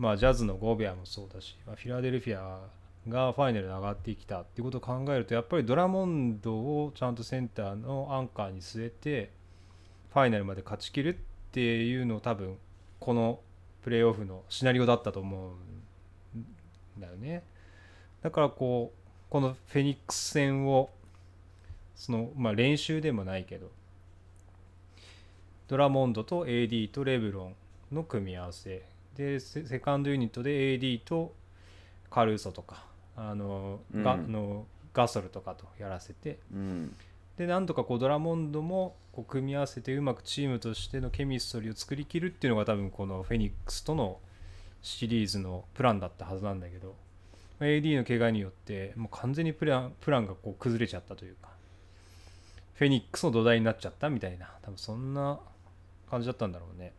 [0.00, 2.62] まあジャズのゴベアもそうだし、まあ、フィラデルフィア
[3.06, 9.30] がファイナルに上がってきたっていうことを考えるとやっぱりドラモンドをちゃんとセンターのアンカーに据えて
[10.10, 11.18] ファイナルまで勝ちきるっ
[11.52, 12.56] ていうのを多分
[12.98, 13.40] この
[13.82, 15.52] プレーオフのシナリオだったと思
[16.34, 16.38] う
[16.98, 17.42] んだよね。
[18.22, 20.88] だからこうこのフェニックス戦を
[21.94, 23.70] そのまあ練習でもないけど
[25.68, 27.48] ドラモンドと AD とレブロ
[27.92, 31.34] ンの組み合わせでセセカンドユニットで AD と
[32.10, 32.84] カルーソとか
[33.16, 34.20] あの、ガうん。
[34.20, 36.38] あのガソルとかとやらせて。
[36.52, 36.96] うん。
[37.36, 44.18] でなんとかこうドラモンドもこう組み合わせてうまくチームとしてのケミストリーを作りきるっていうのが多分このフェニックスとの
[44.82, 46.96] シリーズのプランだったはずなんだけど
[47.58, 51.48] まあ AD の怪我によってもう完全にプランプランがこう崩れちゃったというか
[52.74, 55.40] フェニックスの土台になっちゃったみたいな多分そんな
[56.10, 56.92] 感じだったんだろうね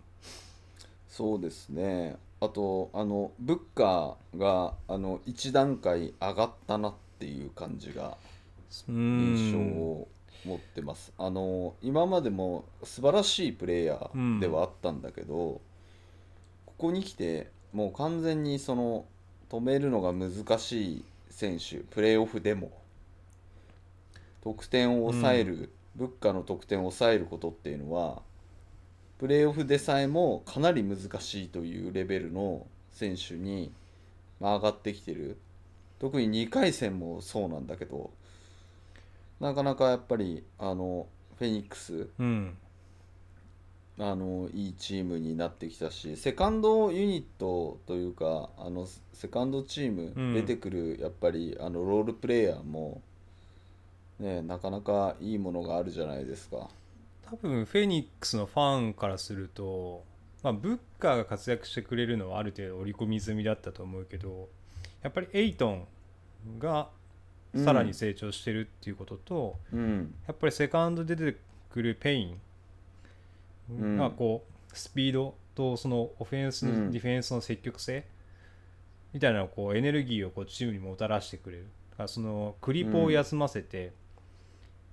[1.12, 2.15] そうですね。
[2.39, 8.17] あとあのブッカーがあの1段階上がったなっていう感じが
[8.88, 10.08] う印象んを
[10.45, 11.12] 持ってます。
[11.17, 15.60] あの今までも素晴らしいプレイヤーではあったんだけど、
[16.65, 19.06] ここに来てもう完全にその
[19.50, 22.71] 止めるのが難しい選手プレーオフでも
[24.41, 28.21] 得点を抑える、ブッカの得点を抑えることっていうのは
[29.21, 33.71] プレーオフでさえもかなり難しいというレベルの選手に、
[34.39, 35.38] まあ、上がってきてる。
[35.99, 38.10] 特に2回戦もそうなんだけど
[39.39, 41.05] なかなかやっぱりあの
[41.38, 42.57] フェニックスうん。
[43.99, 50.34] あのいいチームになってきたしセカンドユニットというかあのセカンドチームうん。
[50.34, 53.03] 出てくるやっぱりあのロールプレイヤーも、
[54.19, 56.69] ね、なかなかいいものがあるじゃないですか。
[57.32, 60.04] 多分フェニックスのファンからすると、
[60.44, 64.50] まあ、ブッカーが活躍してくれるのはある程度織り込み済みだったと思うけど
[65.02, 65.88] やっぱりエイトン
[66.60, 66.89] が
[67.56, 70.13] さらに成長してるっていうことと、うん。
[70.28, 71.39] やっぱりセカンドで出て
[71.70, 72.39] くるペイン
[73.70, 73.98] うん。
[73.98, 76.91] がこうスピードとそのオフェンス、うん。
[76.91, 78.06] ディフェンスの積極性
[79.13, 81.67] みたいなこうエネルギーをこうチームにもたらしてくれる。
[81.91, 83.91] だからそのクリポを休ませて、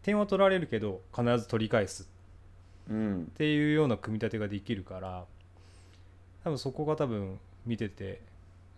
[0.03, 2.07] 点は取られるけど必ず取り返すう。
[2.07, 2.18] ん
[2.89, 5.25] っていうような組み立てができるから
[6.45, 8.23] 多分そこが多分見てて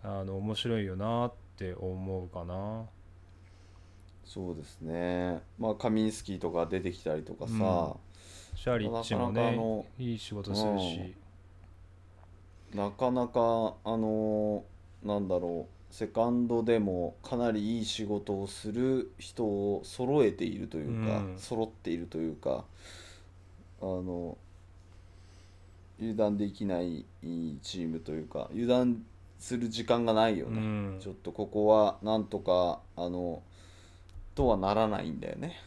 [0.03, 2.83] あの面白いよなって思うかな。
[4.25, 5.41] そうですね。
[5.59, 8.57] まあカミンスキーとか出てきたりとかさ、うん。
[8.57, 11.15] シャリッチもなかなかあねのいい仕事するし。
[12.73, 14.63] なかなかあの
[15.03, 21.37] なんだろうセカンドでもかなりいい仕事をする人を揃えているというか、うん。
[21.37, 22.63] 揃っているというか
[23.81, 24.37] あの
[25.99, 27.05] 油断できない
[27.61, 29.03] チームというか油断
[29.37, 30.99] する時間がないようね、ん。
[30.99, 33.41] ちょっとここはなんとかあの
[34.35, 35.59] とはならないんだよね。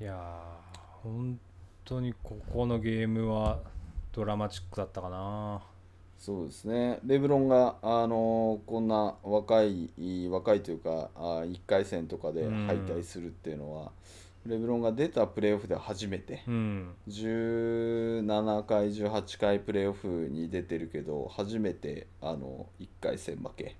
[0.00, 1.38] いやー本
[1.84, 3.60] 当にここのゲームは
[4.12, 5.62] ドラマチックだったかな。
[6.18, 6.98] そうですね。
[7.06, 9.90] レブロンが、あのこんな若い
[10.30, 13.92] 若いというかあ1回戦とかで敗退するっていうのは、
[14.46, 16.42] レブロンが出たプレーオフでは初めて。
[16.48, 16.94] うん。
[17.08, 23.76] 17回18回プレーオフに出てるけど初めてあの1回戦負け。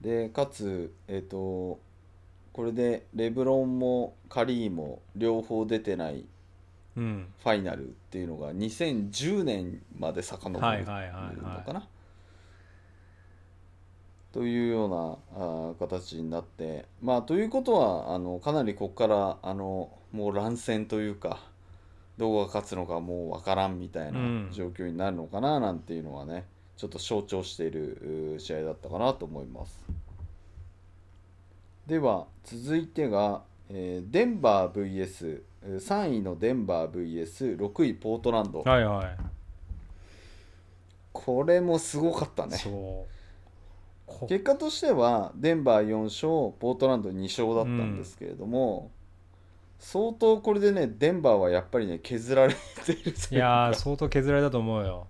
[0.00, 1.80] でかつえっ、と
[2.52, 6.24] これでレブロンもカリーも両方出てない
[6.96, 7.32] うん。
[7.42, 11.88] ファイナルっていうのが2010年まで遡るのかな？
[14.34, 21.38] というようなあー形になってまあということはあのかなりここからあのもう乱戦というか
[22.18, 24.48] どこが勝つのかもうわからんみたいなうん。
[24.50, 29.78] 状況になるのかななんていうのはねちょっと象徴している試合だったかなと思います。
[31.86, 38.62] では続いてが、えーデンバー VS えー3位のデンバー VS6 位ポートランド。
[38.62, 39.16] はいはい。
[41.12, 42.56] これもすごかったね。
[42.56, 42.72] そう。
[42.72, 43.06] こ
[44.28, 48.90] 結果としてはデンバー4勝ポートランド2勝だったんですけれども、
[49.78, 55.06] 相当これでねデンバーはやっぱりね削られているといいやー相当削られたと思うよ。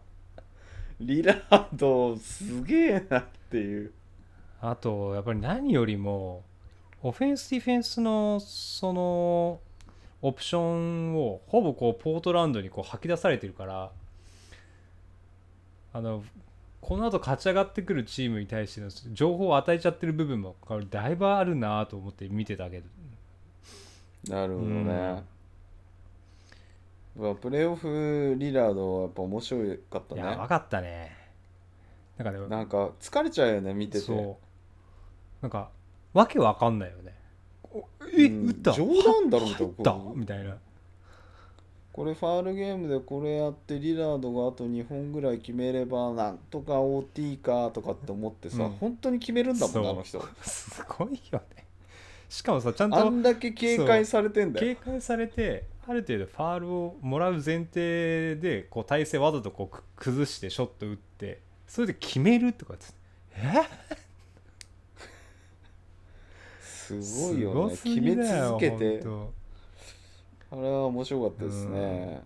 [1.00, 3.92] リラードすげえなっていう。
[4.60, 6.42] あとやっぱり何よりも
[7.02, 9.60] オフェンスディフェンスのその
[10.22, 13.90] オプションをほぼこうポートランドにこう吐き出されてるから
[15.92, 16.24] あの
[16.86, 20.54] この後勝ち上がってくるチームに対しての情報を与えちゃってる部分も
[20.90, 22.86] だいぶあるなと思って見てたけど。
[24.28, 25.22] なるほどね、
[27.16, 29.58] まあプレーオフリラードはやっぱ面白
[29.90, 30.20] かったね。
[30.20, 31.16] やばかったね。
[32.18, 34.00] なんかねなんか疲れちゃうよね見てて。
[34.00, 34.36] そう。
[35.40, 35.70] なんか
[36.12, 37.14] わけわかんないよね。
[37.72, 38.72] おえ、うん打った？
[38.72, 40.58] 冗談だろみたいな
[41.94, 48.70] これファールゲームでこれやってリラードがあと2本ぐらい決めればなんとか OT かとかって思ってさ、うん。
[48.70, 50.20] 本当に決めるんだもんあの人。
[50.42, 51.64] すごいよね。
[52.28, 54.74] しかもさちゃんとあんだけ警戒されてんだよ。
[54.74, 62.86] 警戒されてある程度ファールをもらう前提でこう体勢わざとこうく崩してショット打ってそれで決めるとかって
[63.36, 63.62] え？
[66.60, 67.76] すごいよね。
[67.76, 69.00] 決め続けて
[70.50, 72.22] あれは面白かったですね。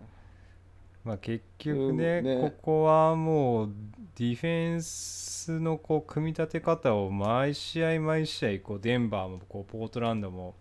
[1.03, 2.51] まあ結局ね,、うんね。
[2.51, 3.69] ここはもう
[4.15, 10.55] ディフェンスのこう組み立て方を毎試合毎試合こうデンバーもこうポートランドも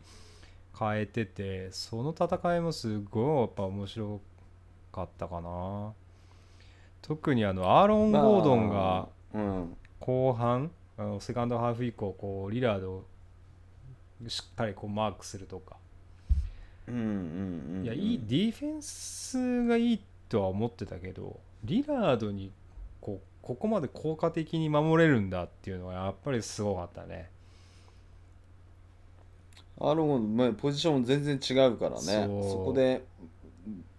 [0.79, 4.21] 変えててその戦いもすごいやっぱ面白
[4.92, 5.92] かったかな。
[7.03, 9.77] 特にあのアーロン・ゴードンがまあうん。
[11.21, 13.05] セカンドハーフ以降こうリラードを
[14.27, 15.78] しっかりこうマークするとか
[16.88, 22.51] いやいいディフェンスがいいとは思ってたけどリラードに
[23.01, 27.31] こうここまで効果的に守れるんだっていうのはやっぱりすごかったね。
[29.81, 31.98] アロン、まあ、ポジション全然違うからね。
[32.03, 33.05] そこで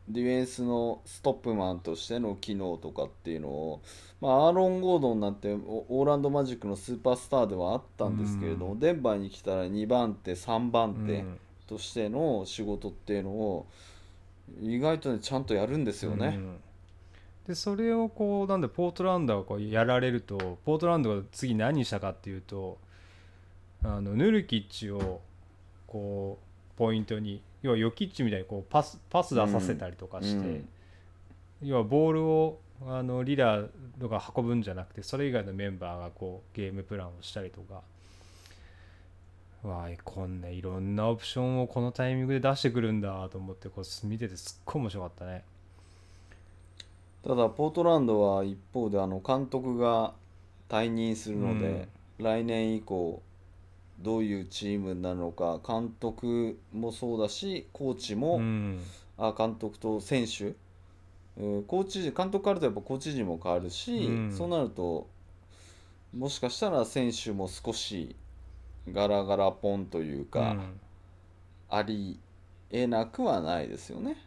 [0.10, 3.82] ディフェンスのストップマンとしての機能とかっていうのを、
[4.20, 8.80] まあ、アーロン・ゴードンなんてオオーランド・マジックのスーパースターではあったんですけれども、うん。
[8.80, 11.40] デンバーに来たら2番手3番手うん
[11.70, 13.68] としての仕事っていうのを
[14.60, 16.34] 意外とねちゃんとやるんですよね。
[16.36, 16.58] うん。
[17.48, 22.80] でそれをこうなんでポートランドがこうやられるとポートランドが次何したかっていうと
[23.84, 25.22] あのヌルキッチを
[25.86, 30.70] こうポイントに要はヨキッチみたいにこうパスパス出させたりとかして、うん。
[31.62, 37.82] 要はボールをあのリラードが運ぶんじゃなくてそれ以外のメンバーがこうゲームプランをしたりとか
[39.64, 45.44] わあこんないろんなオプションをこのタイミングで出してくるんだと思ってこう見ててすっごい面白かったね。
[47.24, 50.14] ただポートランドは一方であの監督が
[50.70, 53.22] 退任するので、来年以降
[54.00, 58.80] どういうチームになるのか監督もそうだしコーチも、うん。
[59.18, 60.54] あ監督と選手、
[61.38, 64.34] うんコーチ陣監督変わるとやっぱコーチ陣も変わるし、うん。
[64.34, 65.08] そうなると
[66.16, 68.16] もしかしたら選手も少し、
[68.92, 70.80] ガラガラポンというか、うん
[71.72, 72.20] あり
[72.72, 74.18] えなくはないですよね。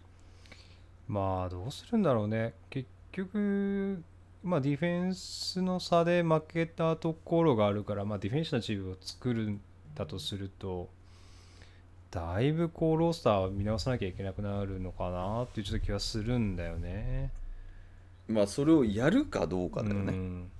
[1.08, 4.02] まあどうするんだろうね結局
[4.42, 9.60] まあディフェンスの差で負けたところがあるから、まあ、ディフェンスのチームを作るん
[9.94, 10.88] だとすると
[12.10, 17.32] だいぶこうロースターを見直さなきゃいけなくなるのかなっていうちょっと気はするんだよね。
[18.28, 20.12] まあそれをやるかどうかだよね。
[20.12, 20.50] うん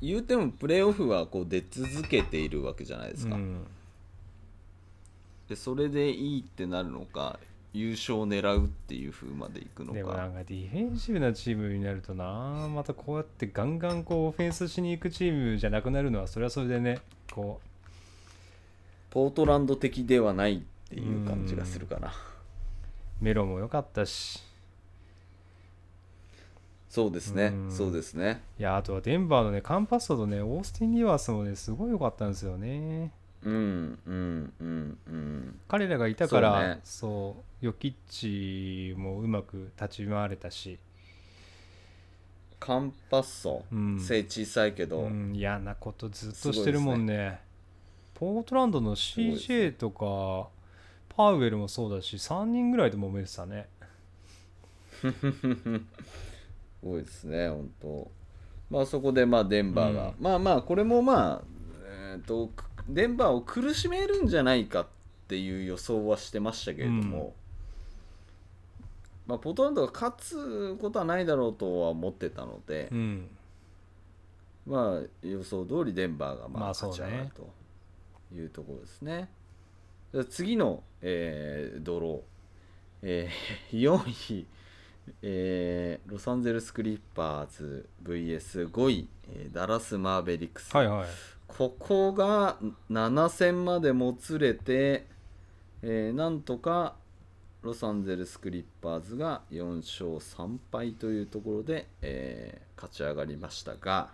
[0.00, 3.34] 言うてもプレーオフはこう出続けているわけじゃないですか。
[3.34, 3.66] うん。
[5.48, 7.38] でそれでいいってなるのか
[7.72, 16.98] 優勝を狙うっていう風までいくのでもなかんかディフェンシブなチームになるとなまたこうやってガンガンこうオフェンスしに行くチームじゃなくなるのはそれはそれでね
[17.32, 17.60] こ
[19.10, 22.08] ポートランド的ではないっていう感じがするかな。
[22.08, 22.10] う
[23.20, 24.42] メロも良かったし
[26.88, 27.46] そうですね。
[27.46, 27.72] うん。
[27.72, 28.42] そうですね。
[28.58, 33.12] いやあとはデンバーのねカンパッソとねオースティン・リバースもねすごい良かったんですよね。
[33.42, 35.60] うんうんうんうん。
[35.68, 36.80] 彼らがいたからそうね。
[36.84, 40.78] そうヨキッチもうまく立ち回れたし、
[42.58, 44.00] カンパッソ、うん。
[44.00, 47.40] 背小さいけど、うん、嫌なことずっとしてるもんね。
[48.18, 50.48] ポートランドの CJ とか
[51.14, 53.68] パウエルもそうだし3人ぐらいで揉めてたね
[56.82, 58.10] 多いですね本当。
[58.70, 60.14] まあそこでまあデンバーが、うん。
[60.20, 61.42] まあまあこれもまあ
[62.12, 64.86] えっ、とくデンバーを苦しめるんじゃないかっ
[65.28, 67.34] ていう予想はしてましたけれども、
[69.26, 72.88] まあポートランドが勝つことはないだろうとは思ってたので。
[72.90, 73.28] う、ん。
[74.66, 77.48] まあ予想通りデンバーがまあ勝ち上がると
[78.34, 79.30] いうところですね。
[80.30, 82.20] 次の、えードロー、
[83.02, 84.46] えー 4位、
[85.22, 91.08] えーロサンゼルス・クリッパーズ VS5 位、えーダラス・マーベリックス、はいはい。
[91.46, 92.56] ここが
[92.90, 95.06] 7戦までもつれて、
[95.82, 96.96] えーなんとか
[97.62, 104.10] ロサンゼルス・クリッパーズが4勝3敗というところで、えー勝ち上がりましたが、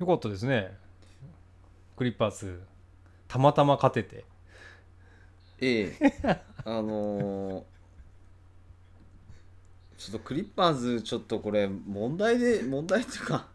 [0.00, 0.76] よかったですね。
[1.96, 2.60] クリッパーズ
[3.28, 4.24] たまたま勝てて。
[5.60, 6.42] ええ。
[6.64, 7.73] あのー
[9.96, 13.48] ちょっとクリッパーズちょっとこれ問題で 問題っていうか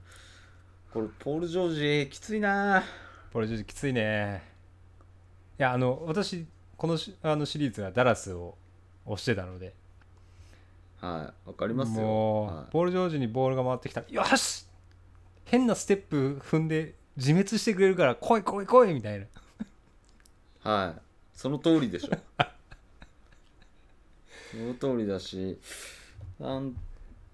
[0.93, 2.83] これポール・ジョージきついな。
[3.31, 4.43] これちょっときついね。
[5.59, 8.57] いやあの私このしあのシリーズはダラスを
[9.05, 9.73] 推してたので。
[10.99, 12.01] はいわかりますよ。
[12.01, 12.71] もう、はい。
[12.71, 14.01] ポール・ジョージにボールが回ってきた。
[14.01, 14.65] らよし！
[15.45, 19.25] 変なステップ踏んで自滅してくれるから来い来い来いみたいな。
[20.61, 21.01] はい。
[21.33, 22.17] その通りでしょ。
[24.51, 25.59] その通りだし
[26.39, 26.75] なん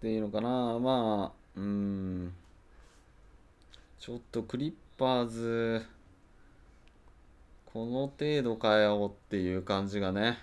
[0.02, 0.80] ていうのかな。
[0.80, 2.34] まあうん。
[4.00, 5.86] ちょっとクリッパーズ
[7.66, 10.38] この程度かよっていう感じがね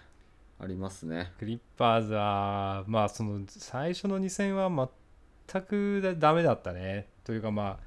[0.61, 1.33] ありますね。
[1.39, 4.69] クリッパーズはまあその最初の2戦は
[5.49, 7.09] 全くだダメだったね。
[7.25, 7.79] というかまあ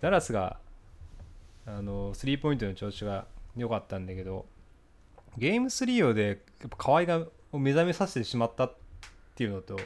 [0.00, 0.58] ダラスが
[1.66, 4.46] あのスリーポイントの調子が良かったんだけど
[5.38, 8.74] ゲーム3をでやっぱ河合が目覚めさせてしまったっ
[9.34, 9.78] ていうのと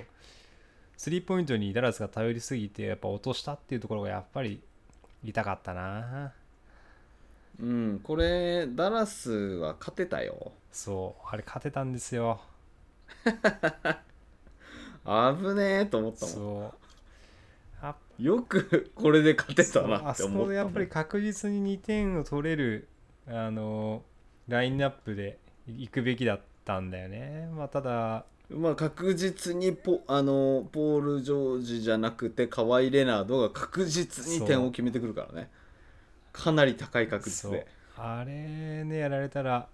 [0.97, 4.61] スリーポイントにダラスが頼りすぎてやっぱ落としたっていうところがやっぱり
[5.25, 6.33] 痛かったな。
[7.61, 10.53] うんこれダラスは勝てたよ。
[10.71, 12.41] そうあれ勝てたんですよ。
[15.05, 16.35] 危ねえと思ったもん。
[16.35, 16.79] そう。
[17.83, 20.49] あよくこれで勝てたなってあそこ思ったもん。
[20.51, 22.89] でやっぱり確実に2点を取れる
[23.29, 24.03] あの
[24.49, 27.49] ラインナップで行くべきだったんだよね。
[27.55, 35.51] まあ、ただ、まあ確実にポあのポール・ジョージじゃなくて河合レナードが確実に点を決めてくるからね。
[36.33, 37.67] かなり高い確率で。
[37.97, 39.69] あれね、やられたら、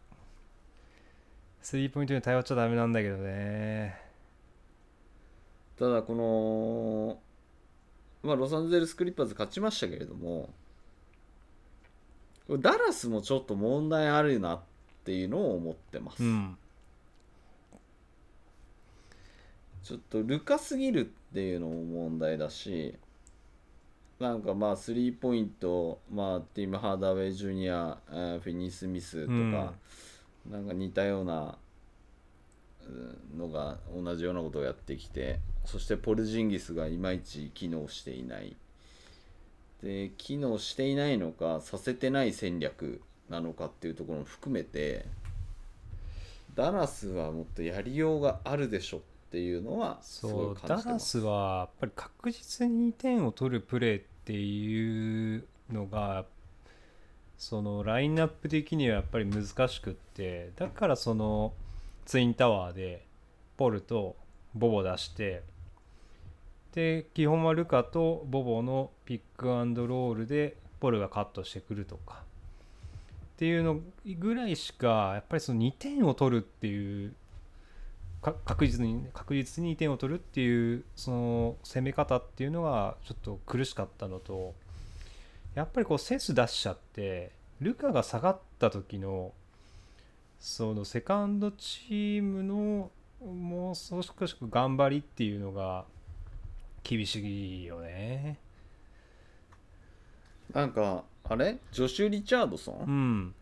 [1.60, 4.00] スリーポイントに頼っちゃダメなんだけどね。
[5.78, 7.18] ただこの、
[8.22, 10.50] まあ、ロサンゼルス・クリッパーズ勝ちましたけれども
[12.48, 14.60] ダラスもちょっと問題あるなっ
[15.04, 16.56] ていうのを思ってます、うん。
[19.82, 22.96] ちょっとルカすぎるっていうのも問題だし
[24.20, 29.72] なんかまあスリーポイント、まあ、ティム・ハーダーウェイ・ジュニア、えーフィニー・スミスとか、
[30.48, 31.58] なんか似たような
[32.86, 38.56] うんのが同じようなことをやってきてそしてポルジンギスがいまいち機能していない。
[39.82, 45.06] で機能していないのかさせてない戦略なのかっていうところも含めて
[46.54, 49.00] ダラスはもっとやりようがあるでしょっ
[49.32, 56.26] ていうのはそうダラスはやっぱり確実に点を取るプレーっていうのが、
[57.38, 61.54] そのラインナップ的にはやっぱり難しくってだからその
[62.04, 63.06] ツインタワーで
[63.56, 64.16] ポルと
[64.54, 65.42] ボボ出して
[66.72, 72.22] で基本はルカとボボのピックアンドロールでポルがカットしてくるとか。
[73.34, 73.80] っていうの
[74.20, 77.16] ぐらいしかやっぱりその2点を取るっていうか
[78.22, 84.54] 確実に確実に2点を取るっていうその攻め方っていうのがちょっと苦しかったのと
[85.56, 89.32] やっぱりこうセス出しちゃってルカが下がった時の
[90.38, 92.90] そのセカンドチームの
[93.24, 94.12] もう少し
[94.50, 95.84] 頑張りっていうのが
[96.84, 98.38] 厳しいよね。
[100.52, 101.58] なんかあれ？
[101.70, 103.34] ジョシュ・リチャードソうン、ん。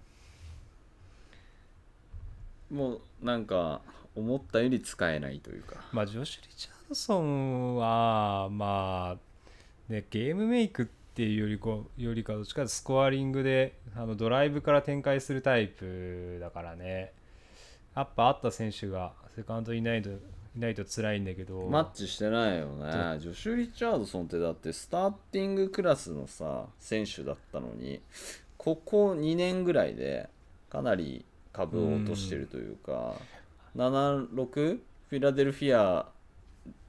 [2.71, 3.81] もうなんか
[4.21, 5.77] 思ったより使えないというか。
[5.93, 17.13] まあジョシュ・リチャードソンはまあねゲームメイクっていうよりこよりかどっちかスコアリングであのドライブから展開するタイプだからね。
[17.97, 20.15] やっぱあった選手がセカンドいないとい
[20.57, 21.67] ないと辛いんだけど。
[21.69, 23.19] マッチしてないよね。
[23.21, 28.01] ジョシュ・リチャードソンってだってスターティングクラスのさ選手だったのに
[28.57, 30.29] ここ2年ぐらいで
[30.69, 33.15] かなり株を落としてるというか、
[33.77, 36.11] 76フィラデルフィア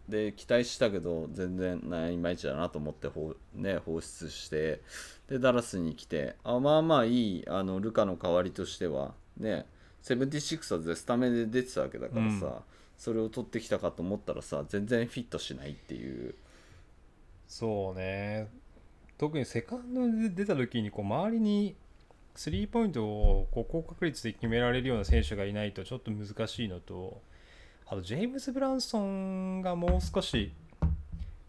[0.07, 4.81] で期待したけど全然ないまいちだなと思って放,、ね、放出して
[5.27, 9.65] でダラスに来てあまあまあいいあのルカの代わりとしてはね
[10.01, 12.53] セブンティシックスはゼスタメで出てたわけだからさ、うん。
[12.97, 16.35] それを取ってきたかと思ったらさ全然フィットしないっていう。
[17.47, 18.49] そうね。
[19.17, 21.75] 特にセカンドで出た時にこう周りに
[22.35, 26.67] スリーポイントをこう高確率で決められるような選手がいないとちょっと難しい。
[26.67, 27.21] のと
[27.85, 30.53] あとジェームズ・ブランソンがもう少し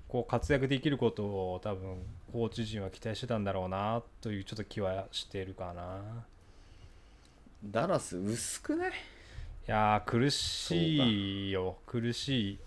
[0.09, 2.03] こう活躍できることを多分
[2.33, 6.25] コーチ陣は期待してたんだろうなというちょっと気はしてるかな。
[7.65, 8.91] ダラス薄くない？
[8.91, 8.93] い
[9.67, 11.77] やー苦しいよ。
[11.87, 12.59] 苦しい。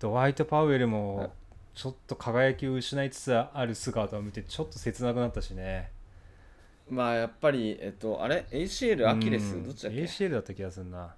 [0.00, 1.32] ドワイト・パウエルはいも
[1.74, 5.90] ちょっと輝きを失いつつある姿を見てちょっと切なくなったしね
[6.92, 9.54] まあやっぱりえっとあれ？ACL アキレス？
[9.54, 11.14] うんどっちだっけ、ACL だった気がするな。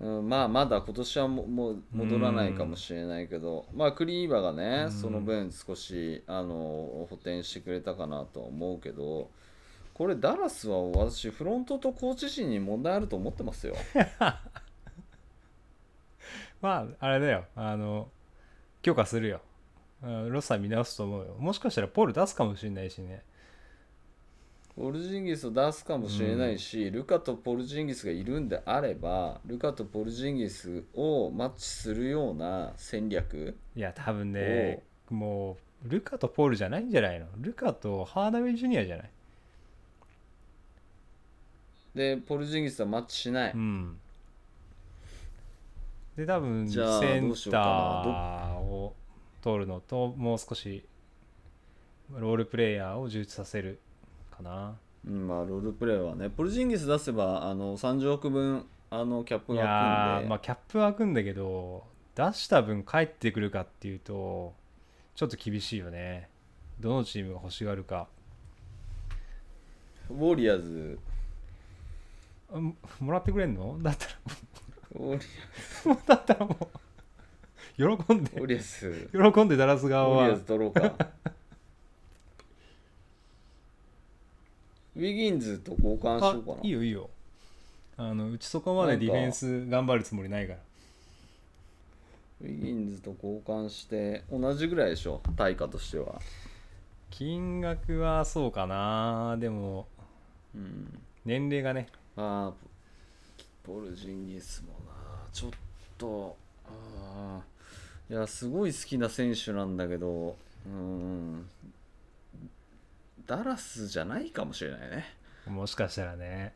[0.00, 4.90] うん、まあまだ今年はももう戻らないかもしれないけど、まあクリーバーがね、うん。
[4.90, 9.28] その分少しあの補填してくれたかなとは思うけど
[9.92, 13.74] これダラスは私フロントとコーチ陣に問題あると思ってますよ。
[16.62, 17.44] まああれだよ。
[17.54, 18.08] あの
[18.80, 19.42] 許可するよ。
[20.02, 21.34] うんロスは見直すと思うよ。
[21.38, 23.24] もしかしたらポール出すかもしれないしね
[24.78, 37.26] ポルジンギスを出すかもしれないし、ルカとポルジンギスがいるんであればルカとポルジンギスをマッチするような戦略いや多分ねもうルカとポールじゃないんじゃないの？
[37.38, 39.10] ルカとハーダウェイジュニアじゃない？
[41.96, 43.96] でポルジンギスはマッチしない、うん。
[46.16, 46.78] で多分セ
[47.18, 48.94] ンタかーを
[49.42, 50.84] 取るのともう少し
[52.16, 53.80] ロールプレイヤーを充実させる
[54.38, 54.76] かな。
[55.06, 60.26] うん、まあロールプレイはねポルジンギス出せばあの30億分あのキャップいがや開くんで。
[60.26, 61.84] ーまあキャップは開くんだけど
[62.14, 64.54] 出した分返ってくるかっていうと
[65.14, 66.28] ちょっと厳しいよね。
[66.80, 68.06] どのチームが欲しがるか。
[70.10, 70.98] ウォリアーズ。
[72.52, 73.78] あももらってくれんの？
[73.82, 74.12] だったら。
[74.94, 76.66] ウォリもう だったらもう。
[77.76, 79.10] 喜んウォでリアーズ。
[79.34, 80.22] 喜んでダラスウ側は。
[80.24, 80.94] ォリアーズ取ろうか
[84.98, 86.58] ウィギンズと交換しあようかな。
[86.64, 87.08] いいよいいよ。
[87.96, 90.58] あのうちそこまでディフェンス頑張るつもりないから。
[92.40, 96.20] ウィギンズと交換して同じぐらいでしょ対価としては。
[97.10, 99.36] 金額はそうかな。
[99.38, 99.86] でも
[100.52, 101.00] うん。
[101.24, 101.86] 年齢がね。
[102.16, 105.28] あーポルジンギスもな。
[105.32, 105.50] ちょっ
[105.96, 106.36] と
[106.66, 108.14] あー。
[108.14, 110.34] いやすごい好きな選手なんだけど。
[110.66, 111.48] うん
[113.28, 115.04] ダラスじゃないかもしれないね。
[115.46, 116.52] もしかしたらね。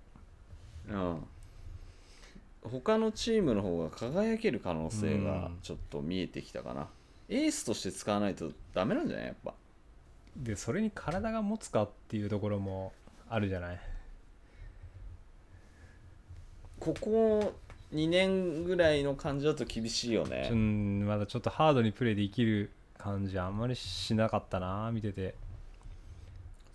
[0.90, 1.24] うん。
[2.64, 5.58] 他のチームの方が輝ける可能性がうん。
[5.62, 6.88] ちょっと見えてきたかな、
[7.28, 9.26] エースとして使わないとダメなんじゃない？
[9.26, 9.54] やっぱ。
[10.36, 12.92] でそれに体が持つかっていうところも
[13.28, 13.80] あるじゃない？
[16.80, 17.52] ここ
[17.92, 25.34] 2年ぐらいの感じだと厳しいようねんまだちょっとハードにプレイできる感じあんまりしなかったな見てて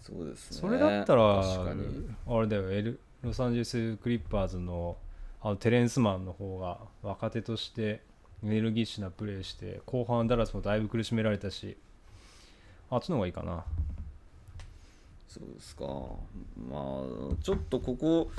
[0.07, 0.57] そうですね。
[0.61, 4.95] それだったらあれだよエルロサンゼルス・クリッパーズの
[5.41, 8.01] あのテレンスマンの方が若手として
[8.43, 11.77] エネルギッシュなプレーして後半ダラスもだいぶ苦しめられたし
[12.89, 13.65] あっちの方がいいかな。
[15.27, 15.83] そうですか。
[15.85, 18.31] まあちょっとここ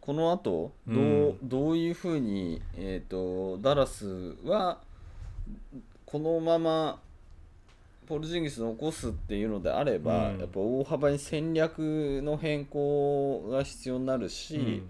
[0.00, 0.98] この後どう,、う
[1.34, 1.48] ん。
[1.48, 4.80] どういうふうに、えー、とダラスは
[6.04, 7.00] このまま
[8.06, 10.38] ポルジンギス残すっていうのであれば、うん。
[10.40, 14.88] やっぱ大幅に戦略の変更が必要になるし、うん。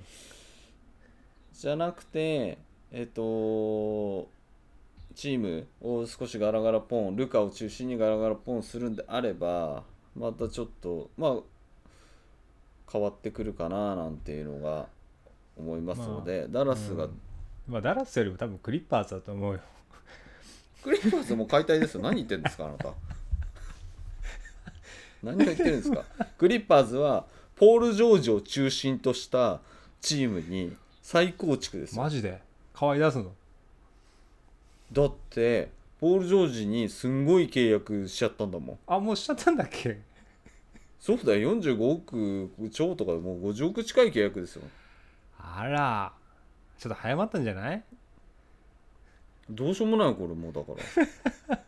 [1.52, 2.58] じゃなくて
[2.92, 4.28] えっ、と
[5.14, 9.82] チームを少しガラガラポンルカを中心にガラガラポンするんであれば
[10.16, 11.34] またちょっとまあ
[12.90, 14.86] 変わってくるかななんていうのが
[15.56, 17.20] 思いますので、ダラスが、うん。
[17.68, 19.60] まあダラスよりも多分クリッパーズだと思うよ
[20.84, 22.02] クリッパーズも解体ですよ。
[22.02, 22.92] 何言ってんですかあなた。
[25.22, 26.04] 何を言ってるんですか。
[26.36, 27.24] クリッパーズは
[27.56, 29.60] ポール・ジョージを中心とした
[30.02, 32.02] チームに再構築ですよ。
[32.02, 32.38] マジで？
[32.74, 33.32] 可愛い出すの？
[34.92, 38.78] だってポール・ジョージにすんごい契約しちゃったんだもん。
[38.86, 40.02] あもうしちゃったんだっけ？
[41.00, 41.56] そうだよ。
[41.56, 44.62] 45億超とかもう50億近い契約ですよ。
[45.38, 46.12] あら。
[46.78, 47.82] ちょっと早まったんじゃない？
[49.50, 50.72] どうしようもないこれもうだか
[51.48, 51.58] ら。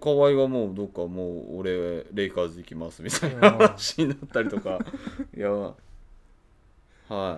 [0.00, 4.78] 河合がもうどっかもう俺レイカーズ行きますみたいなうん話になったりとか。
[5.36, 5.74] いやは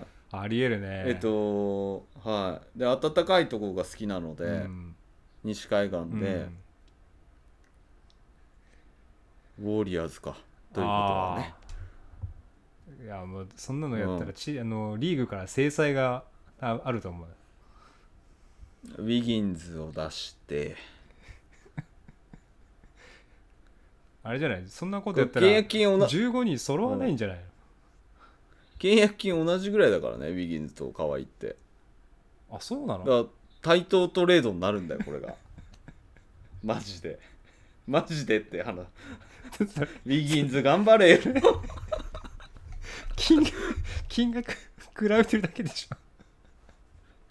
[0.03, 0.07] い。
[0.31, 1.03] ありえるね。
[1.07, 2.79] えっとはい。
[2.79, 4.95] で暖かいとこが好きなので、うん。
[5.43, 6.47] 西海岸で、
[9.59, 9.65] うん。
[9.65, 10.35] ウォリアーズか。
[10.73, 11.53] ということはね。
[13.03, 16.23] いやもうそんなのやったらち、あのリーグから制裁が
[16.59, 17.27] ああると思う
[18.97, 20.75] ウィギンズを出して。
[24.23, 24.63] あれじゃない？
[24.67, 27.43] そんなことやったら契約金おな15人揃わないんじゃないの、
[28.79, 31.55] 契約金同じぐらいだからねウィギンズと河合って。
[32.51, 32.99] あそうなの？
[32.99, 33.25] だから
[33.61, 35.35] 対等トレードになるんだよこれが。
[36.63, 37.19] マジで。
[37.87, 38.81] マジでって話。
[40.05, 41.19] ウィギンズ頑張れよ。
[43.15, 43.53] 金額
[44.07, 44.57] 金額比
[45.07, 45.95] べてるだけでしょ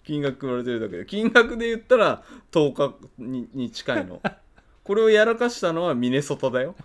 [0.09, 4.19] 金額言われてるだけで金額で言ったら10日にに近いの。
[4.83, 6.75] これをやらかしたのはミネソタだよ。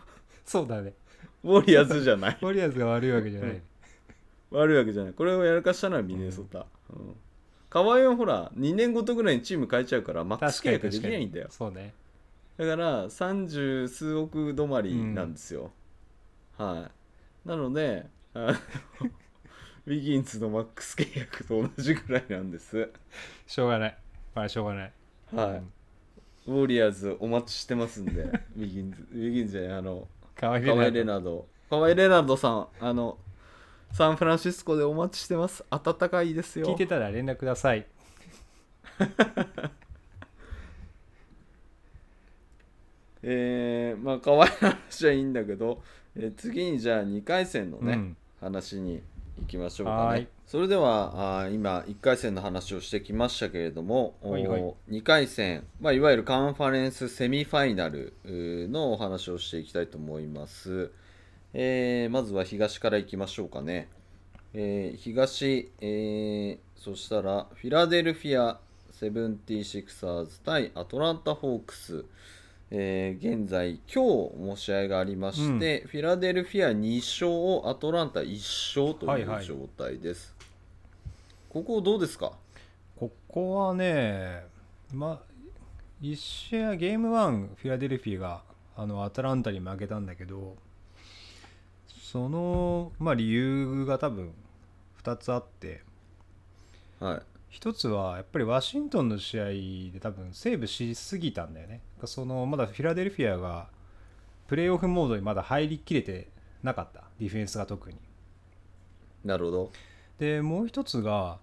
[0.44, 0.92] そうだね。
[1.42, 2.38] ウォリアーズじゃない。
[2.38, 3.62] ウォリアーズが悪いわけじゃない、
[4.50, 5.12] 悪いわけじゃない。
[5.14, 7.16] これをやらかしたのはミネソタ、うん。
[7.70, 11.46] 河合はほら2年ごとぐらいにチーム変えちゃうからマックス契約できないんだよ。
[11.48, 11.94] そうね。
[12.58, 15.72] だから30数億止まりなんですよ、
[16.58, 16.90] は
[17.46, 17.48] い。
[17.48, 18.04] なので
[19.86, 22.90] あのウィギンズのマックス契約と同じぐらいなんです。
[23.46, 23.96] しょうがない。
[24.34, 24.92] まあしょうがない。
[25.34, 25.62] はい、
[26.46, 28.22] ウォリアーズお待ちしてますんで
[28.56, 29.06] ウィギンズ。
[29.12, 30.58] ウィギンズじゃないあのカワイ・
[30.90, 31.46] レナード。
[31.70, 32.36] カワイ・レナード。
[32.36, 33.18] さんあの
[33.92, 35.64] サンフランシスコでお待ちしてます。
[35.70, 36.66] 暖かいですよ。
[36.66, 37.86] 聞いてたら連絡ください。
[43.26, 45.82] えー、まあ可愛い話はいいんだけど、
[46.14, 48.16] えー次にじゃあ2回戦のね、うん。
[48.40, 49.02] 話に
[49.40, 50.28] 行きましょうかね。
[50.46, 54.74] それではあー今1回戦の話をしてきましたけれども、おはいはい。
[54.90, 60.90] 2回戦、まあ、いわゆるカンファレンスセミファイナルのお話をしていきたいと思います、
[61.52, 63.88] えーまずは東からいきましょうかね、
[64.52, 68.60] えー東、えーそしたらフィラデルフィア
[68.92, 72.04] セブンティシクサーズ対アトランタ・ホークス、
[72.76, 79.42] えー現在今日も試合がありまして、フィラデルフィア2勝アトランタ1勝とはいはい。
[79.42, 80.34] いう状態です、
[81.48, 82.32] ここどうですか？
[82.96, 84.44] ここはね
[84.92, 85.34] まあ
[86.02, 88.42] 1試合ゲーム1フィラデルフィアが
[88.76, 90.56] あのアトランタに負けたんだけど
[92.02, 94.32] その、まあ、理由が多分
[95.02, 95.82] 2つあって
[96.98, 97.22] はい
[97.54, 99.44] 一つはやっぱりワシントンの試合
[99.92, 101.82] で多分セーブしすぎたんだよね。
[102.04, 103.68] そのまだフィラデルフィアが
[104.48, 106.26] プレーオフモードにまだ入りきれて
[106.64, 107.04] なかった。
[107.20, 107.96] ディフェンスが特に。
[109.24, 109.72] なるほど。
[110.18, 111.38] でもう一つが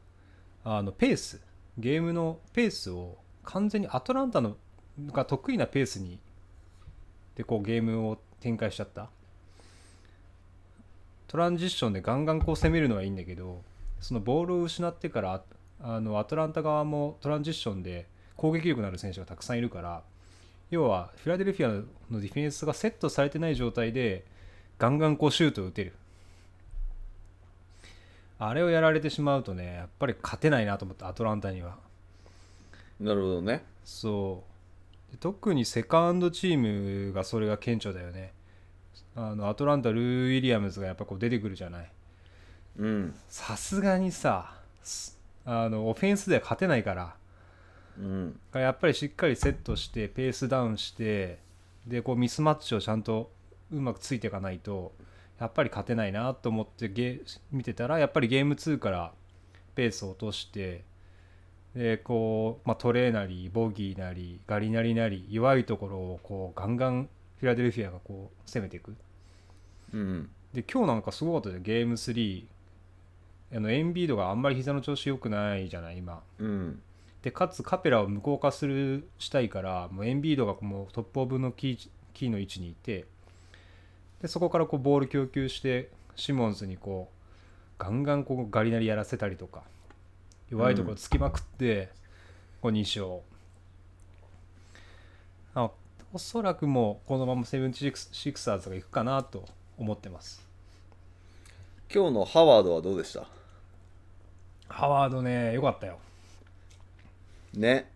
[0.65, 1.39] あのペース。
[1.77, 4.57] ゲームのペースを完全にアトランタの
[5.13, 6.19] が得意なペースに
[7.35, 9.09] でこうゲームを展開しちゃった。
[11.29, 13.63] トランジッションでガンガンこう攻めるのはいいんだけど
[14.01, 15.41] そのボールを失ってから
[15.83, 20.03] あのアトランタ側もトランジッションで攻撃力のある選手がたくさんいるから
[20.69, 21.69] 要はフィラデルフィア
[22.11, 24.25] のディフェンスがセットされてない状態で
[24.77, 25.93] ガンガンこうシュートを打てる。
[28.39, 31.77] あれをやられてしまうとねやっぱり勝てないなと思ったアトランタには。
[32.99, 33.63] なるほどね。
[33.83, 34.43] そ
[35.09, 35.11] う。
[35.11, 38.33] で特にセカンドチームがそれが顕著だよね。
[39.15, 41.91] あのアトランタルー・ウィリアムズがやっぱこう出てくるじゃない。
[42.77, 43.15] うん。
[43.29, 47.15] さすがにさすあのオフェンスでは勝てないから。
[47.99, 48.39] うん。
[48.53, 51.39] やっぱりしっかりセットしてペースダウンして
[51.85, 53.31] でこうミスマッチをちゃんと
[53.71, 54.93] うまくついていかないと
[55.39, 57.21] やっぱり勝てないなと思ってゲ
[57.51, 59.13] 見てたらやっぱりゲーム2から
[59.75, 60.83] ペースを落として
[61.75, 68.95] でこう、まあ、トレーなりボギーなりガリナリなり弱いところをこうガンガンフィラデルフィアがこう攻めていく。
[69.93, 70.29] うん。
[70.53, 72.45] で今日なんかすごかったでゲーム3
[73.53, 76.21] あのエンビードがあんまり膝の調子良くないじゃない今。
[76.39, 76.81] うん。
[77.21, 83.05] でかつカペラを無効化するしたいからもうエンビードがもうトップオブのキーキーの位置にいて
[84.21, 87.15] でそこからこうボール供給してシモンズにこう
[87.77, 89.63] ガンガンこうガリナリやらせたりとか
[90.49, 91.89] 弱いところつきまくって、
[92.61, 93.21] こう2勝。
[95.55, 95.71] あ
[96.11, 97.97] おそらくもうこのままセブンシク
[98.39, 99.45] サーズがいくかなと
[99.77, 100.45] 思ってます。
[101.93, 103.27] 今日のハワードはどうでした？
[104.71, 105.99] ハワードねよかったよ。
[107.53, 107.91] ね。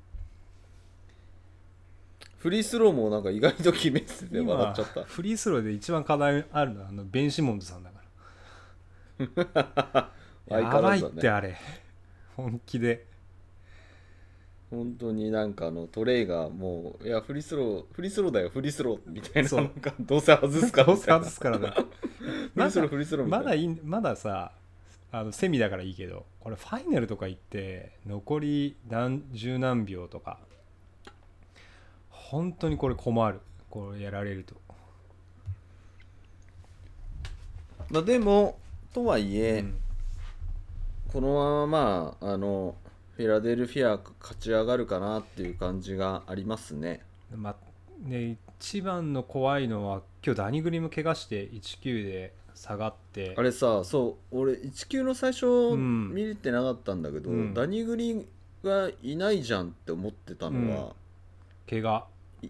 [2.38, 5.04] フリースローもなんか意外と決めてて笑っちゃった。
[5.04, 7.96] フリースローで一番課題あるのはあのベン・シモンズさんだか
[9.46, 10.12] ら。
[10.48, 11.58] 相やばいってあれ。
[12.36, 13.08] 本気で。
[14.70, 19.00] 本当になんかあのトレイがもういやフリースローフリースローだよフリースロー。
[19.08, 21.70] みたいななんかどうせ外すか どうせ外すからね
[22.54, 23.46] フリースローフリースローみたいな。
[23.46, 24.52] まだいいまださ
[25.18, 30.40] あのセミだからいいけどこれファイナルとか行って残り何十何秒とか
[32.10, 33.40] 本当にこれ困る。
[33.70, 34.56] これやられると、
[37.90, 38.58] まあでも
[38.94, 39.78] とはいえ、うん。
[41.12, 42.76] このまままああの
[43.16, 47.02] フィラデルフィア勝ち上がるかなっていう感じがありますね。
[47.34, 47.56] まあ
[48.10, 53.36] ね一番の怖いのは今日ダニグリム怪我して19で下がって。
[53.38, 55.46] あれさそう俺1級の最初
[55.76, 56.14] ん。
[56.14, 57.54] 見れてなかったんだけど、うん。
[57.54, 58.26] ダニグリ
[58.64, 60.96] がいないじゃんって思ってたのは、
[61.70, 62.08] 怪我。
[62.42, 62.50] い。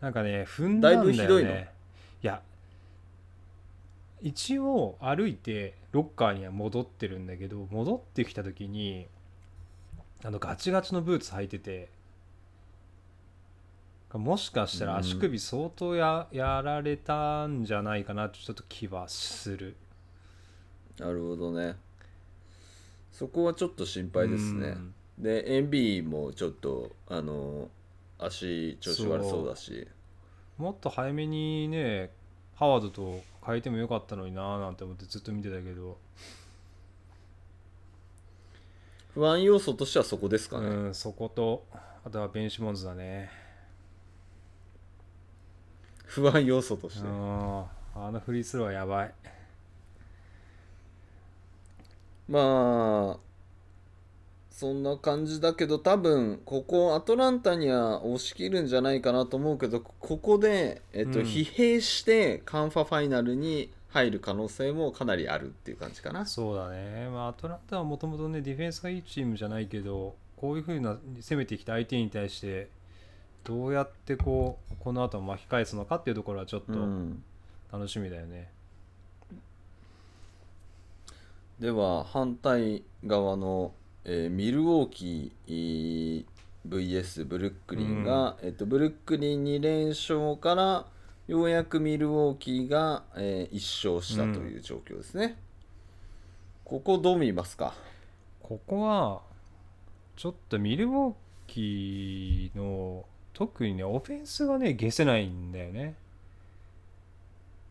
[0.00, 1.16] なんかね踏んだんだよね。
[1.16, 1.50] だいぶひどいの？
[1.50, 1.64] い
[2.22, 2.42] や
[4.20, 9.06] 一応歩いてロッカーには戻ってるんだけど戻ってきた時に
[10.24, 11.88] あのガチガチのブーツ履いてて
[14.18, 19.76] もしかしたら足首相当ややられたんじゃないかなってちょっと気はする。
[20.98, 21.76] なるほどね。
[23.12, 24.68] そこはちょっと心配ですね。
[24.68, 24.94] うん。
[25.18, 27.68] で NB もちょっとあの
[28.18, 29.86] 足調子悪そうだし。
[30.58, 32.10] もっと早めにね
[32.54, 35.98] ハワードと変えてもよかったのになーなんて思ってずっと見てたけど。
[39.14, 41.64] 不安要素としてはそこですかね、うん、そこと。
[42.06, 43.45] あとはベンシモンズだね
[46.20, 47.06] 不安要素として。
[47.06, 47.64] うん
[47.98, 49.14] あのフリースローはやばい。
[52.28, 53.18] まあ
[54.50, 61.24] そんな感じだけど多分ここアトランタには押し切るんじゃないかなと思うけどここで、えっとうん。
[61.24, 66.26] 疲弊してカンファファイナルに入る可能性もかなりあるっていう感じかな。
[66.26, 72.68] そうだね、まあ、アトランタはもともとねディフェンスがいいチームじゃないけどこういうふうな攻めてきた相手に対して
[73.46, 77.22] どうやってこうこの後巻き返すのかっていうところはちょっとうん。
[77.72, 78.48] 楽しみだよね、
[81.58, 83.74] では反対側の、
[84.04, 86.24] えーミルウォーキー
[86.66, 90.86] VS ブルックリンが、えっと、ブルックリン2連勝から
[91.26, 95.36] ようやくミルウォーキーが、え1勝したという状況ですね、
[96.64, 97.74] ここどう見ますか？
[98.42, 99.22] ここは
[100.14, 101.14] ちょっとミルウォー
[101.48, 103.04] キーの
[103.36, 105.94] 特にねオフェンスがね消せないんだよね。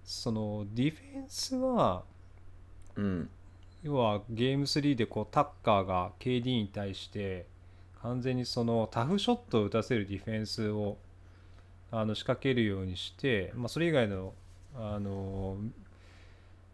[0.04, 2.04] そのディフェンスは
[2.96, 3.30] うん。
[3.82, 7.48] 要はゲーム3でこうタッカーが KD に対して
[8.04, 10.98] 完全にそのタフショットを打たせるディフェンスを
[11.92, 14.34] あの仕掛けるようにして、まあ、それ以外の
[14.76, 15.58] あの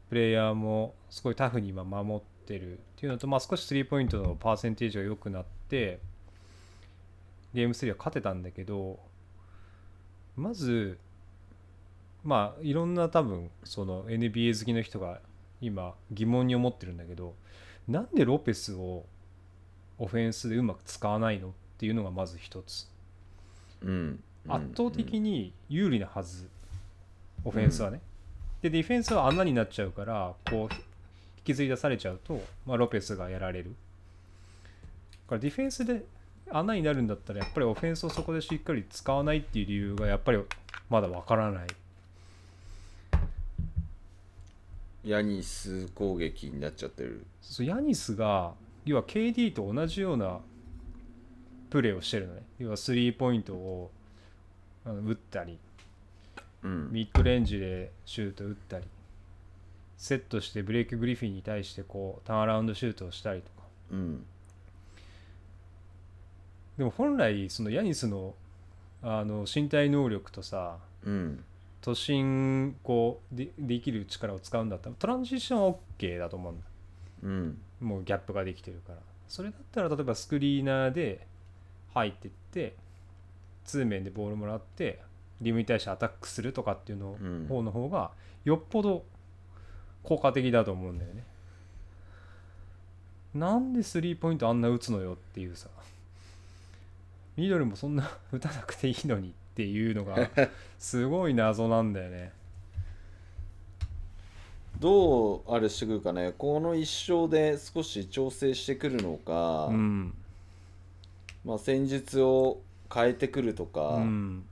[0.10, 6.00] プレイヤーもすごいタフに今守ってるっていうのと、まあ、少しスリーポイントのパーセンテージが良くなって
[7.54, 9.00] ゲーム3は勝てたんだけど
[10.36, 10.98] まず
[12.24, 15.20] まあいろんな多分その NBA 好きの人が
[15.60, 17.36] 今疑問に思ってるんだけど
[17.88, 19.06] なんでロペスを
[19.98, 22.88] オフェンスでうまく使わないのっていうのがまず一つ。
[23.84, 26.50] うん圧倒的に有利なはず、
[27.44, 28.02] オフェンスはね、
[28.62, 33.76] でディフェンスは穴になっちゃうからこう引きずり出されちゃうと、まあ、ロペスがやられる。
[35.12, 36.04] だからディフェンスで
[36.54, 40.40] 穴になるんだったらやっぱりオフェンスをそこでしっかり使わないっていう理由がやっぱり
[40.90, 41.68] まだわからない。
[45.04, 47.26] ヤニス攻撃になっちゃってる。
[47.42, 48.54] そうヤニスが
[48.86, 50.40] 要は KD と同じような
[51.70, 52.44] プレーをしてるのね。
[52.60, 53.92] 要はスリーポイントを
[54.86, 55.58] 打ったり
[56.64, 56.92] うん。
[56.92, 58.86] ミッドレンジでシュート打ったり
[59.98, 63.68] セットしてブレイク・グリフィンに対してこうターンアラウンドシュートをしたりとか。
[63.92, 64.26] うん
[66.78, 68.34] でも本来そのヤニスの
[69.04, 71.44] あの身体能力とさうん。
[71.82, 76.66] 突進こうでできる力を使うんだったらトランジションは OK だと思うんだ。
[77.24, 77.58] うん。
[77.80, 79.00] もうギャップができてるから。
[79.28, 81.26] それだったら例えばスクリーナーで
[81.94, 82.76] 入ってって
[83.66, 85.00] 通面でボールもらって
[85.42, 88.12] リムに対してアタックするとかっていうのうん方の方が
[88.44, 89.04] よっぽど
[90.04, 91.24] 効果的だと思うんだよね。
[93.34, 95.70] なんでスリーポイントあんな打つのよっていうさ
[97.38, 100.30] ミドルもそんな 打たなくていいのにっていうのが
[100.78, 102.34] すごい謎なんだよね。
[104.80, 106.34] どうあれしてくるかね。
[106.38, 110.14] この一勝で少し調整してくるのか、うん。
[111.46, 112.62] まあ、戦術を
[112.92, 114.44] 変えてくるとか、うん。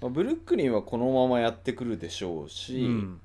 [0.00, 3.20] まあ、ブルックリンはこのままやってくるでしょううし、ん。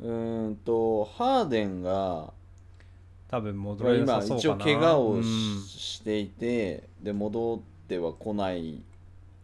[0.00, 2.32] うーんとハーデンが
[3.28, 4.64] 多分戻まあれな今一応さそうかな。
[4.64, 8.82] 怪我をし,、うんしていてで戻っては来ない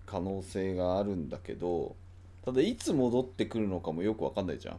[0.06, 1.94] 可能性があるんだけど
[2.44, 4.78] ただいつ戻ってくるのかもよく分かんないじゃん。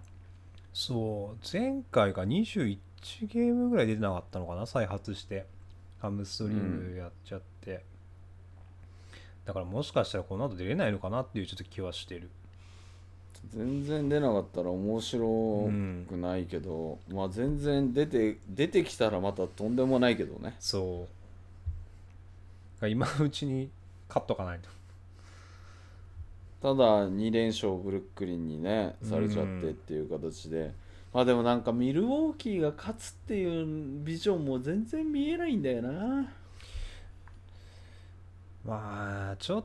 [0.73, 2.77] そう前回が21
[3.23, 4.65] ゲームぐらい出てなかったのかな？
[4.65, 5.45] 再発して。
[5.97, 7.83] ハムストリングやっちゃって、
[9.43, 12.29] だからもしかしたらこの後出れないのかなっていうちょっと気はしてる
[13.53, 15.69] 全然出なかったら面白
[16.07, 20.55] くないけど、まあ全然出て出てきたらまたとんでもないけどね。
[20.59, 21.07] そ
[22.81, 22.87] う。
[22.87, 23.69] 今のうちに
[24.07, 24.69] 勝っとかないと。
[26.61, 30.71] ただ2連勝ブルックリンにねされちゃってっていう形で、
[31.13, 36.27] まあでもなんかミルウォーキーが勝つっていうビジョンも全然見えないんだよな。
[38.65, 39.63] まあちょっ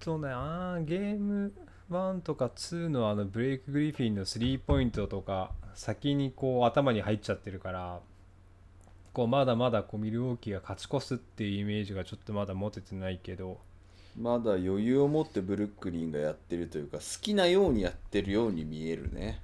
[0.00, 1.52] とねあーゲーム
[1.90, 8.00] 1とか2のあのブレイク・グリフィンのスリーポイントとか先にこう頭に入っちゃってるから
[9.12, 13.58] こうまだまだこうミルウォーキーが勝ち越すっていうイメージがちょっとまだ持ててないけど。
[14.18, 19.40] まだ余裕を持ってブルックリンがやってるというか好きなようにやってるように見えるね。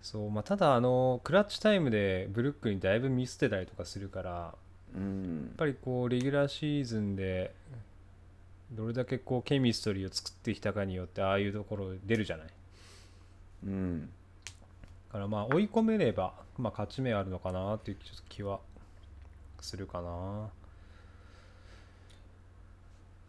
[0.00, 4.54] そうまあただあのクラッチタイムでブルックにだいぶミスってたりとかするからや
[4.96, 5.50] うん。
[5.52, 7.52] っぱりこうレギュラーシーズンで
[8.74, 12.46] どれだけこうケミストリーを作ってきたかによってああいうところ出るじゃない。
[13.66, 14.00] うん。
[14.00, 18.58] だからまあ追い込めれば、まあ、勝ち目あるのかなっていうちょっと気は
[19.60, 20.50] するかな。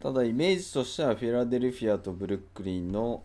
[0.00, 3.22] ただイメージとしてはフィラデルフィアとブルックリンの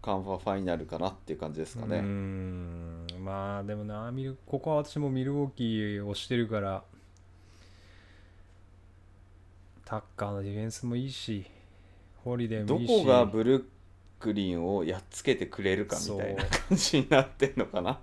[0.00, 2.00] カンファファイナルかなっていう感じですかね。
[2.00, 3.06] ん。
[3.20, 4.12] まあでもな
[4.46, 6.84] ここは私もミルウォーキーをしてるから
[9.88, 11.46] タッカーのディフェンスもいいし
[12.22, 13.04] ホリデーどもいいし。
[13.04, 13.64] こがブルッ
[14.20, 17.98] クリンをやっつけてくれるかみたいな感じになってんのかな？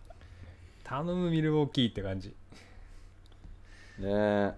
[0.84, 2.30] 頼むミルウォーキーって感じ。
[4.00, 4.54] ねえ。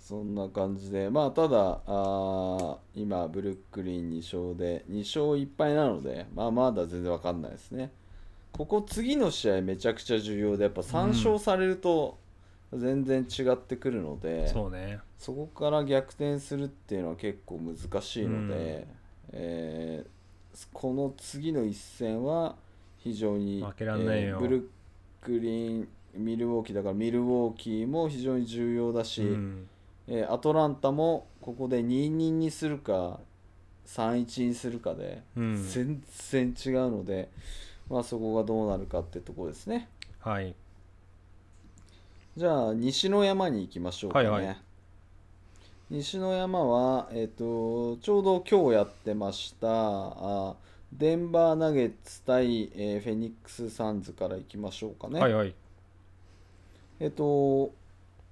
[0.00, 1.10] そんな感じで。
[1.10, 7.92] まあただあー今ブルックリン2勝で2勝1敗なのでまあまだ全然わかんないですね。
[8.52, 12.16] ここ次の試合めちゃくちゃ重要でやっぱ3勝されると
[12.78, 15.00] 全然違ってくるので、そうね。
[15.18, 18.86] そこから逆転するっていうのは結構難しいので、
[19.32, 20.08] えー
[20.72, 22.56] この次の一戦は
[22.96, 24.28] 非常に負けらんないよ。
[24.28, 24.66] えーブルッ
[25.20, 29.68] クリンミルウォーキーだからミルウォーキーも非常に重要だし、うん。
[30.08, 33.20] えーアトランタもここで2-2にするか
[33.86, 35.68] 3-1にするかでうん。
[35.68, 37.28] 全然違うので、
[37.90, 39.88] まあ、そこがどうなるかってところですね。
[40.20, 40.54] はい
[42.36, 44.28] じゃあ西の山に行きましょうかね。
[44.28, 44.56] はいはい。
[45.88, 50.56] 西の山は、えっとちょうど今日やってましたあ
[50.92, 55.20] デンバーナゲッツ対、えーフェニックス・サンズからいきましょうかね。
[55.20, 55.54] はいはい。
[57.00, 57.66] えっと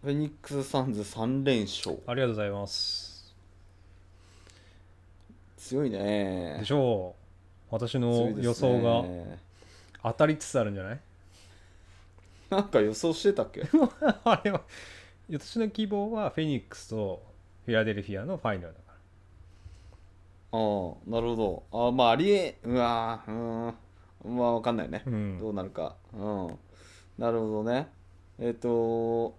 [0.02, 1.98] フェニックス・サンズ3連勝。
[2.06, 3.34] ありがとうございます。
[5.56, 6.56] 強いね。
[6.60, 7.14] でしょ
[7.70, 7.74] う。
[7.74, 9.04] 私強の予想が
[10.02, 11.00] 当たりつつあるんじゃない？
[12.56, 13.62] なんか予想してたっけ？
[14.24, 14.62] あれは
[15.30, 17.22] 私の希望はフェニックスと
[17.64, 18.84] フィラデルフィアのファイナルだか
[20.52, 21.88] ああなるほど。
[21.88, 24.36] あまあありえうわーうん。
[24.36, 25.02] まあわかんないね。
[25.04, 25.38] ら、うん。
[25.38, 25.96] どうなるか。
[26.12, 26.58] うん。
[27.18, 27.88] なるほどね。
[28.38, 29.34] えっ、と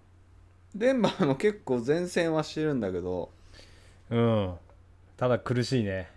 [0.74, 3.30] デンバーも結構前線はしてるんだけど。
[4.10, 4.54] うん。
[5.16, 6.10] ただ苦しいね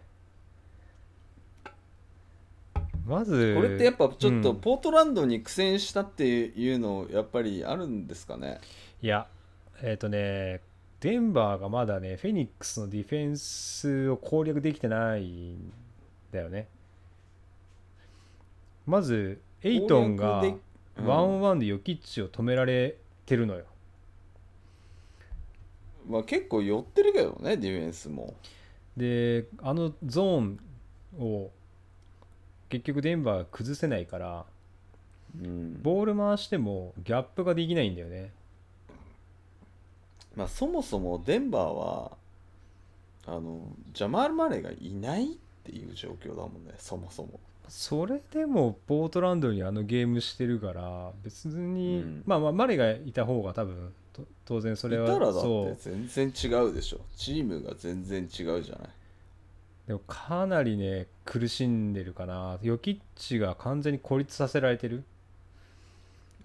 [3.09, 4.57] まずこれってやっぱちょっとうん。
[4.57, 8.59] ポートランドに苦戦したっていうのやっぱりあるんですかね？
[9.01, 9.27] いや
[9.81, 10.61] えっ、とね
[10.99, 15.73] デンバーがまだねフェニックスのディフェンスを攻略できてないん
[16.31, 16.67] だよね。
[18.85, 20.43] まずエイトンが
[21.03, 23.65] ワンオンワンでヨキッチを止められてるのよ。
[26.07, 28.35] まあ、結構寄ってるけどねディフェンスも。
[28.97, 30.59] であのゾーン
[31.17, 31.51] を
[32.69, 34.45] 結局デンバーが崩せないから
[35.43, 35.81] うん。
[35.81, 38.31] ボール回してもギャップができないんだよね。
[40.35, 42.11] まあ、そもそもデンバーは
[43.25, 43.61] あの
[43.93, 47.39] ジャマール・マレーがいないっていう状況だもんねそもそも。
[47.67, 52.23] それでもポートランドにあのゲームしてるから別に、うん。
[52.25, 55.75] まあまあマレがいた方が多分と当然それはいたらだっそう。
[55.75, 57.01] て全然違うでしょ。
[57.15, 58.89] チームが全然違うじゃない
[59.89, 62.59] でもかなりね苦しんでるかな。
[62.61, 65.03] ヨキッチが完全に孤立させられてる、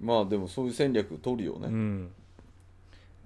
[0.01, 2.11] まあでもそういう戦略取るよね、うん、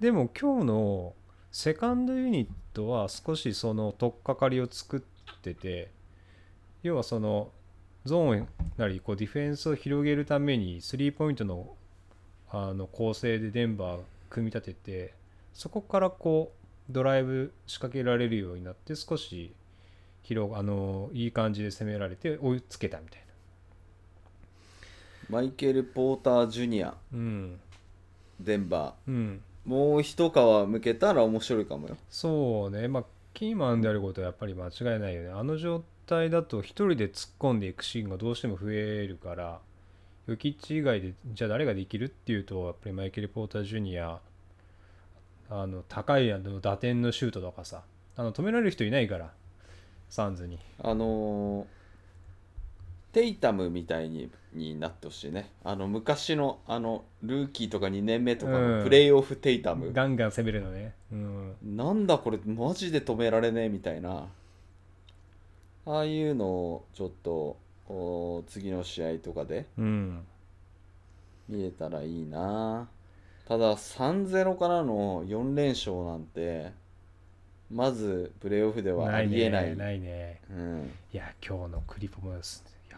[0.01, 1.13] でも今日の
[1.53, 5.89] セカンドユニットは少しその取っかかりを作ってて
[6.83, 7.49] 要はその
[8.03, 11.75] ゾーンなりこうディフェンスを広げるためにスリーポイントの
[12.51, 13.99] あの構成でデンバー
[14.29, 15.13] 組み立てて
[15.53, 16.51] そこからこ
[16.89, 19.53] うドライブ仕掛けられるようになって少し
[20.29, 23.21] 広あのいい感じで攻められて追いつけたみたい
[25.27, 26.87] マイケル・ポーター・ジュニア。
[26.87, 27.59] なうん。
[28.39, 29.41] デンバうん。
[29.65, 31.97] ーもう一皮むけたら面白いかもよ。
[32.11, 32.87] そうね。
[32.87, 35.29] まあキーマンであることはやっぱり間違いないよね。
[35.29, 39.59] あの状態だと一人で突っ込んでいくシーンがどうしても増えるから
[40.27, 44.19] ヨキッチ以外でじゃあ誰ができるっていうとやっぱりマイケル・ポーター・ジュニア。
[45.51, 47.81] あの高いあの打点のシュートとかさ。
[48.15, 49.31] あの止められる人いないから
[50.09, 50.59] サンズに。
[50.81, 51.65] あのー
[53.11, 55.51] テイタムみたいにになってほしいね。
[55.63, 58.77] あの昔のあのルーキーとか2年目とかうん。
[58.79, 60.93] のプレイオフテイタム、ガンガン攻めるのね。
[61.11, 61.55] うん。
[61.63, 64.27] なんだこれマジで止められねえみたいな。
[65.85, 67.57] ああいうのをちょっと
[67.87, 70.23] お次の試合とかでうん。
[71.47, 72.87] 見れたらいいな。
[73.47, 76.71] ただ3-0からの4連勝なんて
[77.71, 79.69] まずプレーオフではありえない。
[79.69, 80.41] ねないね。
[80.49, 80.91] うん。
[81.13, 82.39] いや今日のクリポもや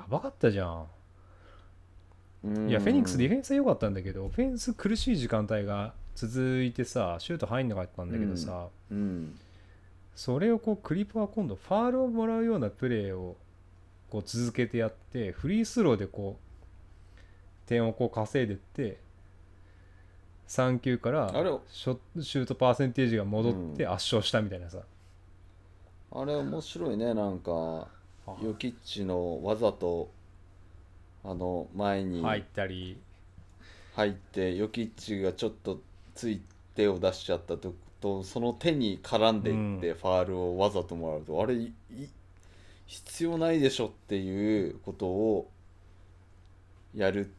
[0.09, 0.85] ばかったじゃん。
[2.43, 2.69] うん。
[2.69, 9.37] いや、フェニックスディフェンスは良かったんだけど、オフェンス苦しい時間帯が続いてさ、シュート入んなかったんだけどさ、うん。
[10.15, 13.37] それをこう、クリップは今度、ファールをもらうようなプレーを
[14.09, 18.99] こう続けてやって、フリースローでこう、点をこう稼いでって、
[20.51, 23.91] 3球からあれショシュートパーセンテージが戻ってうん。
[23.91, 24.79] 圧勝したみたいなさ、
[26.11, 27.87] あれ面白いねなんか。
[28.27, 30.11] あヨキッチのわざと
[31.23, 32.99] あの前に入ったり、
[33.95, 35.79] 入ってヨキッチがちょっと
[36.15, 36.41] つい
[36.75, 42.09] 手を出しちゃったととその手に絡んでいってファールをわざともらうと、あれいい
[42.85, 45.49] 必要ないでしょっていうことを
[46.93, 47.31] やる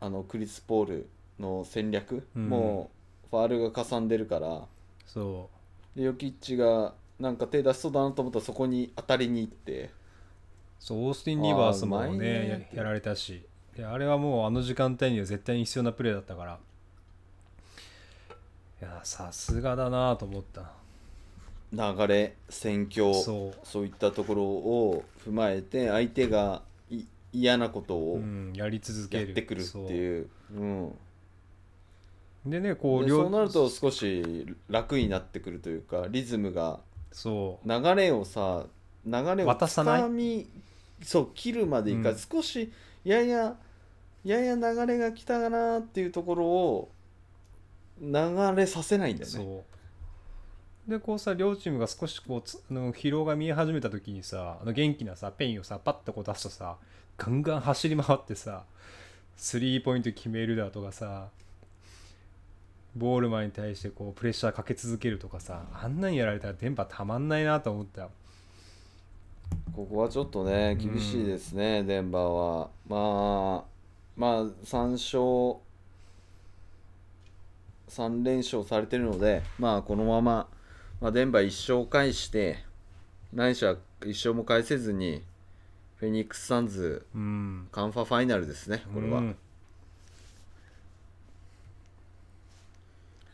[0.00, 1.08] あのクリス・ポール
[1.38, 2.48] の戦略、うん。
[2.48, 2.90] も
[3.26, 4.66] うファールがかさんでるから。
[5.06, 5.50] そ
[5.96, 9.84] でヨキッチがなんか手出しそうだなと思ったらそこに当たりに行って。
[9.84, 9.90] う、
[10.80, 12.26] そう、オースティン・リバースもあーうまいね。
[12.26, 13.44] ねややられたし、
[13.76, 16.58] であれはもうあの時間帯には絶対に必要なプレーだったから、
[18.80, 20.72] いや、さすがだなと思った。
[21.72, 23.66] 流れ戦況そう。
[23.66, 30.94] そういったところを踏まえて相手がい嫌なことをうん、やり続けってくるっていう、うん、
[32.44, 36.80] でねこうで両そうなると少し楽になってくるというかリズムが。
[37.12, 37.68] そう。
[37.68, 38.64] 流れをさ
[39.04, 40.02] 流れを渡さない？
[40.02, 40.48] 掴み
[41.02, 42.18] そう切るまでいか、うん。
[42.18, 42.72] 少し
[43.04, 43.54] やや
[44.24, 46.90] やや流れが来たかなっていうところを
[48.00, 48.10] 流
[48.56, 49.36] れさせないんだよね。
[49.36, 49.64] そ
[50.88, 50.90] う。
[50.90, 56.76] でこうさ両チームが少しこうつあの疲労が見え始めた時にさあの元気なさペインをさパッとこう出すとさ
[57.16, 58.64] ガンガン走り回ってさ
[59.36, 61.28] スリーポイント決めるだとかさ
[62.94, 68.08] ボールマンに対してこうプレッシャーかけ続けるとかさあんなんやられたら電波たまんないなと思った
[69.74, 72.68] ここはちょっとね厳しいですね、デンバーは。
[72.88, 73.72] まあ
[74.16, 75.60] まあ3勝
[77.88, 80.46] 3連勝されてるのでまあこのまま、
[81.00, 82.58] まあ、デンバー1勝返して
[83.32, 85.22] ないしは1勝も返せずに
[85.96, 87.68] フェニックス・サンズうん。
[87.72, 89.36] カンファファイナルですねこれは、うん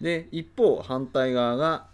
[0.00, 1.86] で一方反対側が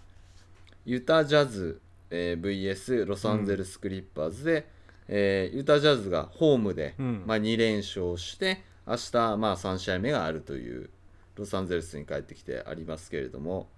[0.84, 1.80] ユタジャズ、
[2.10, 4.68] えー VS ロサンゼルス・クリッパーズで、
[5.08, 7.22] えーユタジャズがホームで、うん。
[7.26, 10.90] まあ、2連勝して明日、まあ、3試合目があるという
[11.36, 13.68] ロサンゼルスに帰ってきてありますけれども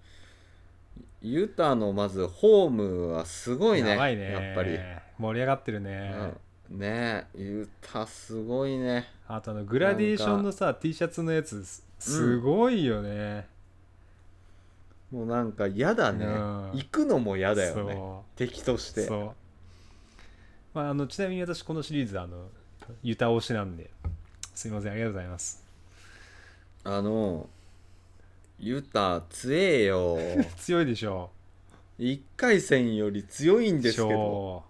[1.21, 4.31] ユタのまずホームはすごいねやね。
[4.31, 4.77] やっぱり、
[5.17, 6.33] 盛り上がってるね、
[6.69, 9.07] ねえユタすごいね。
[9.27, 13.47] あとあのグラデーションのさ T シャツのやつすすごいよね、
[15.11, 16.25] もうなんか嫌だね。
[16.25, 16.71] うん。
[16.73, 17.93] 行くのも嫌だよね。
[17.93, 19.01] そ敵として。
[19.01, 19.31] うそう。
[20.73, 22.49] まああのちなみに私このシリーズあの
[23.03, 23.89] ユタ推しなんで。
[24.53, 25.63] すいませんありがとうございます。
[26.83, 27.47] あの
[28.59, 30.17] ユタ強えよ。
[30.57, 31.31] 強いでしょ。
[31.99, 34.09] 1回戦より強いんですけど。
[34.09, 34.63] 超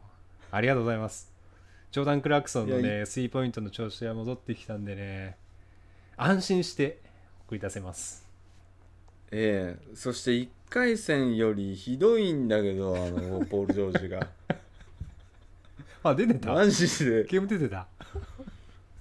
[0.51, 1.31] ありがとうございます。
[1.91, 5.37] ジョーダン・クラクソンのいねスリーポイントの調子が戻ってきたんでね。
[6.17, 6.99] 安心して
[7.45, 8.26] 送り出せます
[9.31, 14.27] ええそして1回戦よりひどいんだけどあの ポール・ジョージが。
[16.03, 16.53] あ出てた？
[16.53, 17.23] マジで。
[17.25, 17.87] ゲーム出てた？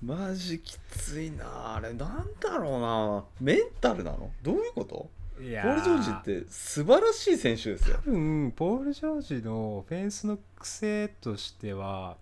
[0.03, 1.77] マジきついな。
[1.77, 3.25] あれなんだろうな。
[3.41, 4.31] メンタルなの？
[4.43, 5.09] どういうこと？
[5.43, 6.11] いやポール・ジョージ
[6.41, 7.97] って素晴らしい選手ですよ。
[7.97, 12.17] 多分ポール・ジョージのオフェンスの癖としては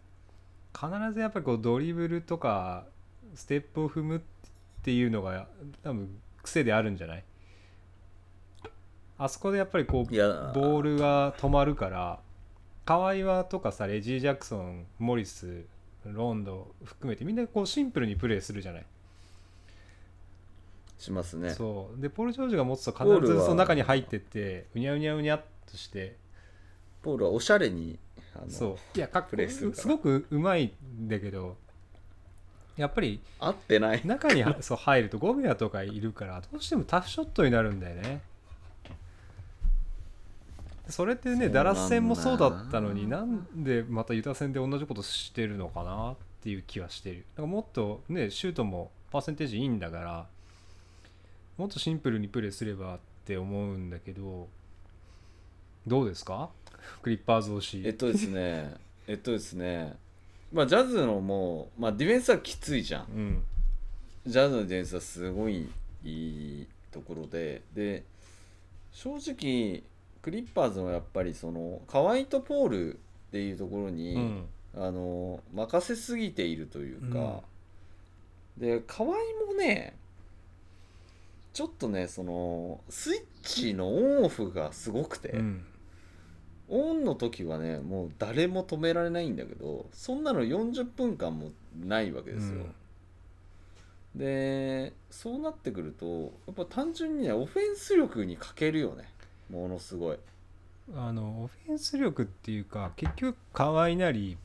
[0.74, 2.86] 必ずやっぱりこうドリブルとか
[3.34, 4.20] ステップを踏むっ
[4.82, 5.46] ていうのが
[5.84, 7.24] 多分癖であるんじゃない？
[9.18, 12.18] あそこでやっぱりこうボールが止まるから
[12.84, 15.64] 河合はとかさレジー・ジャクソンモリス
[16.04, 18.86] ロンド含めてみんなこうシンプルにプレーするじゃない、
[20.98, 21.50] しますね。
[21.50, 22.00] そう。
[22.00, 26.16] でポール・ジョージが持つと必ずその中に入ってってうにゃうにゃうにゃっとして。
[27.02, 27.98] ポールはおしゃれに
[28.34, 28.98] あのそう。
[28.98, 29.82] いやかっレーするから。
[29.82, 31.56] すごくうまいんだけど
[32.76, 34.00] やっぱり合ってない。
[34.04, 38.20] 中にはそう入るとゴベアとかいるからどうしてもタフショットになるんだよね
[40.88, 47.24] それってねダラス戦もそうだったのになんでまたユタ戦で同じことしてるのかなっていう気はしてる。
[47.34, 50.26] だからもっとねシュートもパーセンテージいいんだから
[51.56, 54.48] もっとシンプルにプレーすればって思うんだけど
[55.86, 56.50] どうですか？
[57.02, 57.82] クリッパーズ推し。
[57.86, 58.74] えっとですね
[59.06, 59.96] えっとですね
[60.52, 63.06] まあジャズのもう、まあ、ディフェンスはきついじゃん。
[63.06, 63.42] うん。
[64.26, 65.68] ジャズのディフェンスはすごい
[66.04, 66.08] い
[66.62, 68.04] いところでで
[68.92, 69.82] 正直
[70.24, 72.96] クリッパーズはやっぱりその河合とポールっ
[73.30, 74.44] ていうところに、うん。
[74.76, 77.42] あの任せすぎているというか、
[78.58, 79.12] で河合
[79.46, 79.94] もね
[81.52, 85.64] ちょっとねそのスイッチのオンオフがすごくて、うん。
[86.68, 92.64] オンの時はねもう誰も止められないんだけどそんなの40分間もないわけですよ、
[94.16, 99.04] でそうなってくるとやっぱ単純にねオフェンス力に欠けるよね
[99.50, 100.18] ものすごい。
[100.94, 104.36] あのオフェンス力っていうか結局河合なり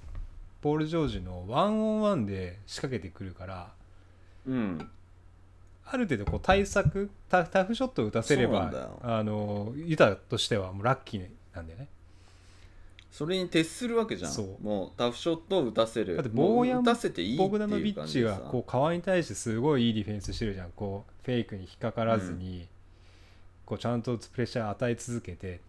[0.61, 3.71] ポール・ジョージのワンオンワンで仕掛けてくるから
[4.45, 4.89] うん。
[5.91, 8.71] ある程度こう対策タタフショットを打たせれば
[9.01, 11.87] あのユタとしてはもうラッキーなんだよね。
[13.11, 14.31] それに徹するわけじゃん。
[14.31, 14.63] そう。
[14.63, 16.15] もうタフショットを打たせる。
[16.15, 20.71] だってボーヤンもう打たせていいってボグダノビッチがこう河合に対してすごいいいディフェンスしてるじゃん。
[20.75, 22.67] こうフェイクに引っかからずに、
[23.69, 25.61] こうちゃんとプレッシャー与え続けて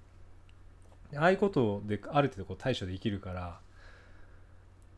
[1.14, 3.60] ああいうことである程度こう対処できるから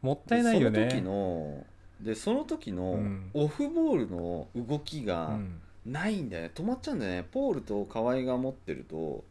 [0.02, 0.78] もったいないよね。
[0.80, 1.66] でその時の
[2.00, 3.30] でその時のうん。
[3.34, 5.60] オフボールの動きうがん。
[5.84, 6.50] ないんだよね。
[6.54, 7.28] 止まっちゃうんだよね。
[7.30, 9.24] ポールと河合が持ってると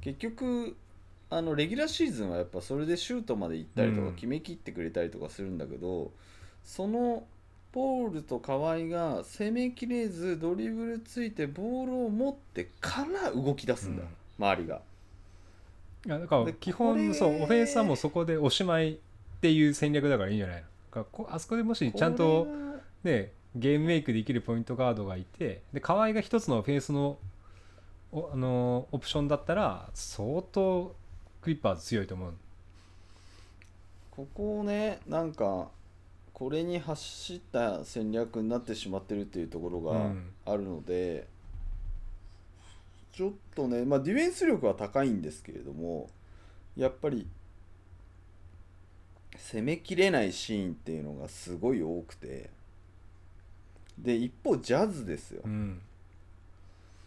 [0.00, 0.76] 結局
[1.30, 4.08] あのレギュラーシーズンはやっぱそれでシュートまで行ったりとうん。
[4.08, 6.12] か決めきってくれたりとかするんだけど、
[6.64, 7.24] その
[7.72, 14.80] ポールと河合が攻めきれずドリブルついてボールを持ってから動き出すんだよ、周りが。
[16.06, 18.96] いやだからで基本そうオフェンスはもうそこでおしまいっ
[19.40, 20.64] ていう戦略だからいいんじゃない
[20.94, 21.02] の？
[21.02, 22.46] だかあそこでもしちゃんと
[23.04, 27.18] ねゲームメイクできるポイントガードがいてで河合が一つのオフェンスの
[28.12, 30.96] おあのオプションだったら相当
[31.42, 32.32] クリッパーズ強いと思う。
[34.10, 35.68] ここをねなんか
[36.40, 40.30] これに走った戦略になってしまってるっていうところがうん。
[40.46, 41.28] あるので、
[43.12, 46.08] ちょっとね、まあ、ディフェンス力は高いんですけれども
[46.78, 47.26] やっぱり
[49.36, 52.48] 攻めきれないシーンっていうのがすごい多くて
[53.98, 55.42] で一方ジャズですよ。
[55.44, 55.82] うん。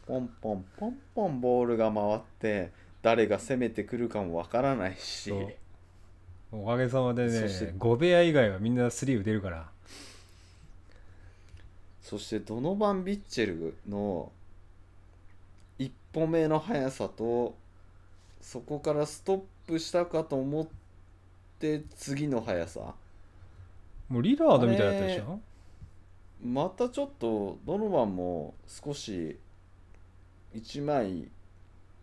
[0.06, 5.34] ポンポンポンポンボールが回って誰が攻めてくるかもわからないし
[6.54, 7.66] おかげさまでそして。
[7.66, 9.70] ねゴベア以外はみんなスリー打てるから。
[12.02, 14.32] そしてドノバン・ビッチェルの
[15.80, 17.56] 一歩目の速さと
[18.40, 20.68] そこからストップしたかと思っ
[21.60, 22.94] て次の速さ。
[24.10, 25.40] もうリラードみたいだったでしょ？
[26.46, 29.40] またちょっとドノバンも少し
[30.54, 31.30] 1枚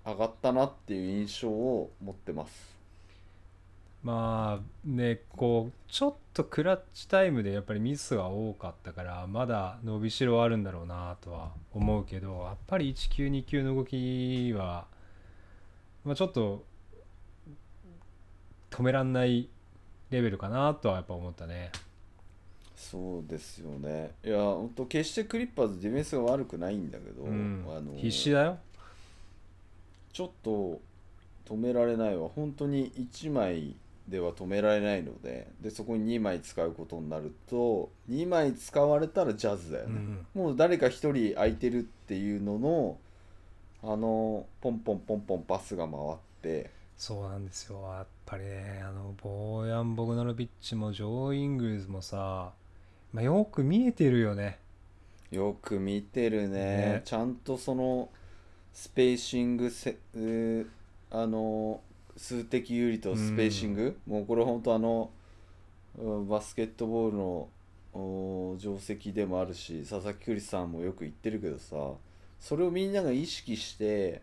[0.04, 2.79] 上がったなっていう印象を持ってます
[4.02, 14.86] まあねこうちょっとクラッチタイムでやっぱりミスが多かったからまだ伸びしろはあるんだろうなとは思うけどやっぱり1級2級の動きは、
[16.04, 16.64] まあ、ちょっと
[18.70, 19.48] 止めらんない
[20.08, 21.70] レベルかなとはやっぱ思ったね。
[22.74, 28.58] そうですよねいや本当決してクリッパーズディフェンスが悪くないんだけど、うんあの必死だよ。
[30.14, 30.80] ちょっと
[31.46, 33.76] 止められないわ本当に1枚
[34.10, 40.26] では止められないのででそこに2枚使うことになると2枚使われたらジャズだよね、うん。
[40.34, 42.98] もう誰か1人空いてるっていうのの
[43.82, 47.80] あのポンポンポンポンパスが回ってそうなんですよ。
[47.96, 52.52] やっぱりねあのボーヤン・ボグダノビッチもジョー・イングルズもさ、
[53.12, 54.58] まあ、よく見えてるよね。
[55.30, 56.58] よく見てるね。
[56.58, 57.02] ね。
[57.06, 58.10] ちゃんとその
[58.74, 60.66] スペーシングせうー
[61.10, 61.80] あの
[62.20, 65.10] 数的有利とスペーシング、もうこれ本当あの
[65.98, 67.48] うんバスケットボールの
[67.94, 71.76] お定石でもあるし佐々木クリスさんもよく言ってるけどさ
[72.38, 74.20] それをみんなが意識して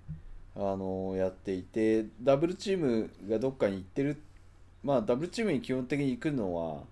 [0.55, 4.21] あのやっていてダブルチームがどっかに行ってる
[4.83, 6.83] まあダブルチームに基本的に行くのは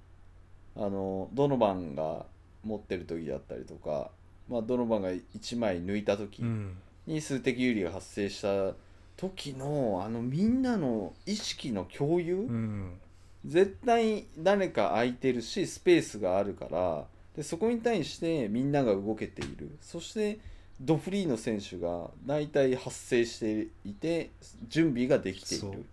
[0.76, 2.26] あのドノバンが
[2.64, 4.10] 持ってる時だったりとか、
[4.50, 6.78] まあ、ドノバンが1枚抜いた時うん。
[7.08, 8.76] に数的有利が発生した
[9.18, 13.00] 時のあのみんなの意識の共有、うん。
[13.46, 17.06] 絶対誰か空いてるしスペースがあるから
[17.36, 19.78] でそこに対してみんなが動けている。
[19.82, 20.40] そして
[20.82, 24.32] ドフリーの選手が大体発生していて
[24.68, 25.86] 準備ができている。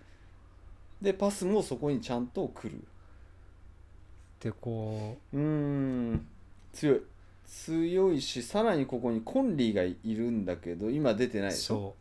[1.01, 2.83] でパスもそこにちゃんと来る。
[4.41, 6.27] でこうーん。
[6.73, 7.03] 強い。
[7.47, 11.95] 強いしさらにここにコンリーがいるんだけど今出てないうでしょ？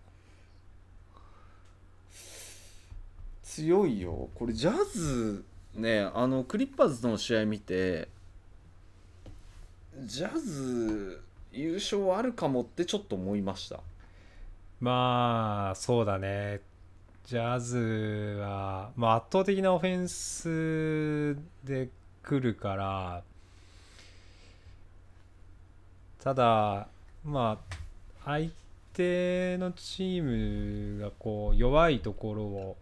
[3.52, 4.30] 強いよ。
[4.36, 5.44] これジャズ
[5.76, 8.08] ねあのクリッパーズとの試合見て
[10.06, 11.22] ジャズ
[11.52, 13.82] 優勝あるかもってちょっと思いました。
[14.80, 16.62] まあそうだね。
[17.26, 21.90] ジャズは、まあ、圧倒的なオフェンスで
[22.24, 23.24] 来るから
[26.24, 26.88] ただ
[27.26, 27.76] まあ
[28.26, 28.50] 相
[28.94, 32.78] 手のチームがこう弱いところを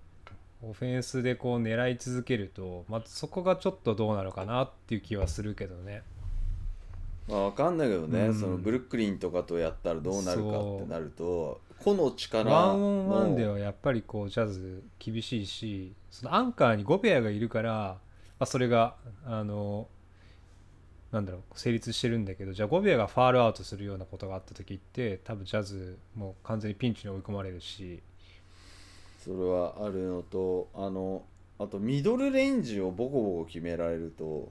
[0.62, 6.04] オフェンスでこう狙い続けると、まあ、そこがちょっとどうなのかなっていう気はするけどね。
[7.30, 18.00] まあ、分かんないけどね、うんそのブルックリンとかとやったらどうなるかってなると個の力ワンオンワンでのはやっぱりこうジャズ厳しいしそのアンカーにゴベアがいるから、ま
[18.40, 18.96] あ、それが
[19.26, 19.88] あの
[21.12, 28.02] なんだろう成立してるんだけどじゃあゴベアがファールアウトするようなことがあった時って多分ジャズもう完全にピンチに追い込まれるし
[29.24, 31.24] それはあるのとあの
[31.60, 34.50] あとミドルレンジをボコボコ決められると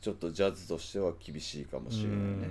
[0.00, 2.48] ちょっとジャズとしては厳しいかもしれないね。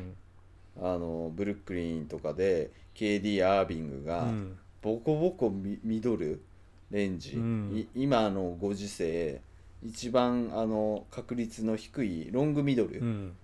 [0.81, 4.57] あのブルックリンとかで KD アービングうがん。
[4.81, 6.41] ボコボコミミドル
[6.89, 7.87] レンジ、うん。
[7.95, 9.41] い今のご時世
[9.83, 13.35] 一番あの確率の低いロングミドルっうん。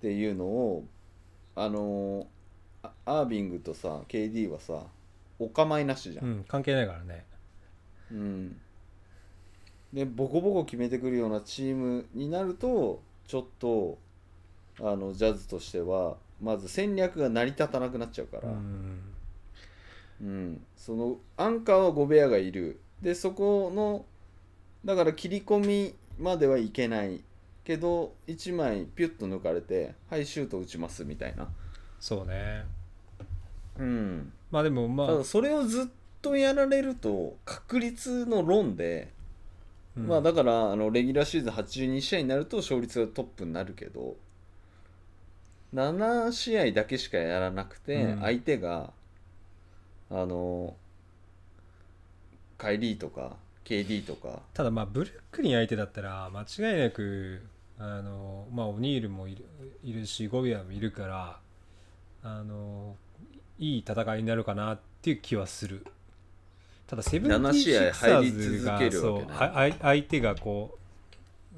[0.00, 0.84] ていうのを、
[1.56, 2.26] あの
[2.84, 4.84] あアービングとさ KD はさ
[5.38, 7.24] お構いなしじゃ、うんん関係ないからね。
[8.10, 8.60] うん。
[9.92, 13.98] でボコボコ決めてくるようなチームになるとちょっと
[14.80, 19.00] あのジャズとしてはまず戦略が成り立たなくなっちゃうから、うん。
[20.20, 22.80] うん、そのアンカーは5部屋がいる。
[23.00, 24.04] でそこの
[24.84, 27.22] だから切り込みまではいけない。
[27.68, 31.46] けど1枚ピュッと抜かれてはいシュート打ちますみたいな、
[32.00, 32.64] そうね
[33.78, 35.86] うん、まあでもまあただそれをずっ
[36.20, 39.12] とやられると確率の論で、
[39.96, 40.06] うん。
[40.08, 44.16] まあだからあのレギュラーシーズン82試合になると勝率がトップになるけど
[45.74, 48.20] 7試合だけしかやらなくて、うん。
[48.20, 48.90] 相手が
[50.10, 50.74] あの
[52.56, 54.40] カイリーとか KD とか。
[54.54, 57.42] ただまあブルックリン相手だったら間違いなく
[57.78, 59.44] あのまあオニールもいる
[59.84, 61.38] いるしゴベアもいるから
[62.24, 62.96] あの
[63.58, 65.84] いい戦いになるかなっていう気はする。
[66.86, 69.26] ただセブンティ7試合シクサーズが続けるそう
[69.80, 70.78] 相手がこ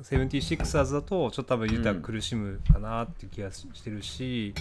[0.00, 4.54] うセブンティシクサーズだとちょっと多分ユタ苦しむかなっていう気がしてるし、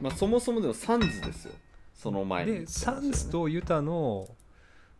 [0.00, 1.52] まあそもそもでもサンズですよ。
[1.94, 4.28] その前にでサンズとユタの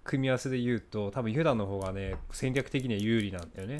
[0.04, 3.78] 組み合わせで言うと多分ユタの方がね戦略的には有利なんだよね。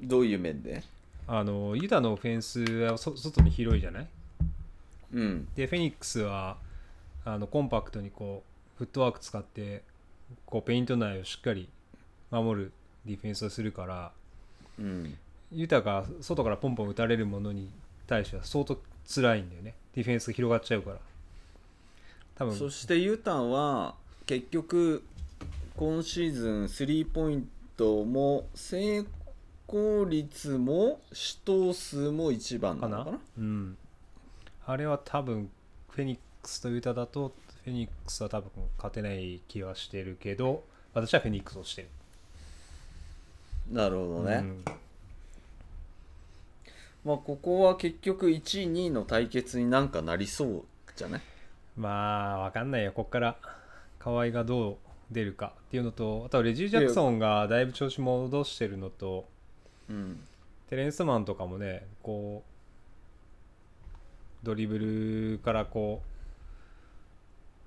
[0.00, 0.82] どういう面で？
[1.26, 4.08] あのユタのオフェンスはそ外に広いじゃない？
[5.12, 5.48] うん。
[5.54, 6.56] でフェニックスは
[7.24, 8.42] あのコンパクトにこ
[8.76, 9.82] うフットワーク使って
[10.46, 11.68] こうペイント内をしっかり
[12.30, 12.72] 守る
[13.04, 14.12] ディフェンスをするから
[14.78, 15.16] うん
[15.52, 17.70] ユタが外からポンポン打たれるものに
[18.06, 19.74] 対しては相当辛いんだよね。
[19.94, 20.96] ディフェンスが広がっちゃうから。
[22.36, 22.54] 多分。
[22.54, 23.96] そしてユタは
[24.26, 25.02] 結局
[25.76, 29.04] 今シーズンスリーポイントも成
[29.66, 32.98] 功率も試投数も一番なかな？
[32.98, 33.18] のかな？
[33.38, 33.76] うん
[34.66, 35.50] あれは多分
[35.90, 37.32] フェニックスとユタだと
[37.64, 40.64] フェニックスは多分勝てない気はしてるけど
[40.94, 41.88] 私はフェニックスをしてる。
[43.70, 44.64] なるほどね、うん。
[47.04, 50.64] まあここは結局1位2位の対決になんかなりそう
[50.96, 51.20] じゃない？
[51.76, 52.92] まあわかんないよ。
[52.92, 53.36] こっから
[53.98, 54.76] 河合がどう
[55.10, 59.26] 出るかっていうのとあとはレジー・ジャクソンがだいぶ調子戻してるのと
[59.88, 60.20] うん。
[60.68, 62.49] テレンスマンとかもねこう
[64.42, 66.02] ドリブルからこ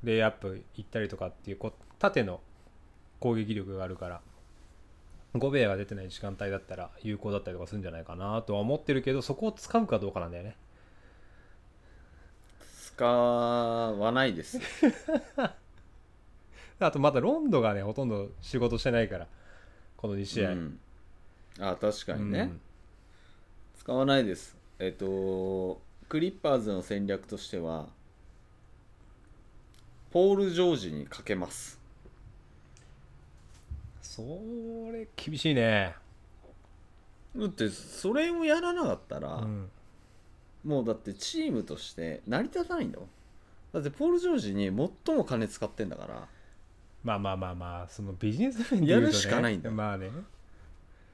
[0.04, 2.41] うレイアップ行ったりとかっていうこう縦の
[3.20, 4.22] 攻撃力があるから
[5.36, 10.56] ゴベアが出てない時間帯だったら有効だったりとかするんじゃないかなとは思ってるけどそこを使うかどうかなんだよね。
[12.95, 14.60] 使わないです。
[16.80, 19.28] あとまだロンドがねほとんど仕事してないから
[19.98, 20.80] この2試合、うん、
[21.60, 22.62] あ確かにね、うん。
[23.80, 24.56] 使わないです。
[24.78, 27.88] えっとクリッパーズの戦略としては
[30.12, 31.80] ポール・ジョージにかけます。
[34.02, 34.22] そ
[34.92, 35.96] れ厳しいね。
[37.36, 39.70] だってそれをやらなかったら、うん。
[40.64, 43.10] もうだってチームとして成り立たないんだもん
[43.74, 44.66] だってポール・ジョージに
[45.06, 46.28] 最も金使ってんだから。
[47.04, 50.10] まあまあまあまあそのビジネス面でね、やるしかないんだまあね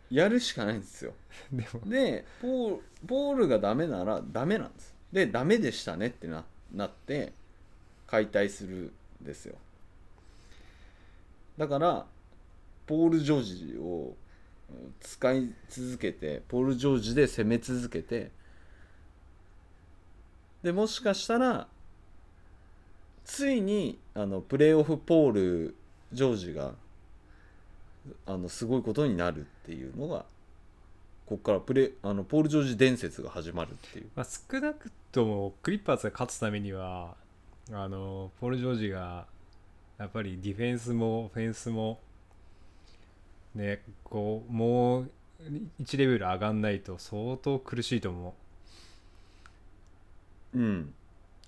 [0.09, 1.13] やるしかないんですよ。
[1.51, 1.81] でも。
[1.89, 4.95] でポールポールがダメならダメなんです。
[5.11, 7.33] でダメでしたねってななって
[8.07, 8.91] 解体する
[9.21, 9.55] んですよ。
[11.57, 12.05] だから
[12.85, 14.15] ポール・ジョージを
[14.69, 18.31] うん使い続けてポール・ジョージで攻め続けて
[20.63, 21.67] でもしかしたら
[23.23, 25.75] ついにあのプレーオフポール・
[26.11, 26.73] ジョージが
[28.25, 30.25] あのすごいことになるっていうのが
[31.27, 34.07] ここからプレあのポール・ジョージ伝説が始まるっていう。
[34.15, 37.13] まあ、少なくともクリッパーズが勝つためには
[37.71, 39.27] あのポール・ジョージが
[39.99, 41.99] やっぱりディフェンスもオフェンスも
[43.53, 45.11] ねこうもう
[45.83, 48.33] 1レベル上がんないと相当苦しいと思
[50.55, 50.59] う。
[50.59, 50.93] ん。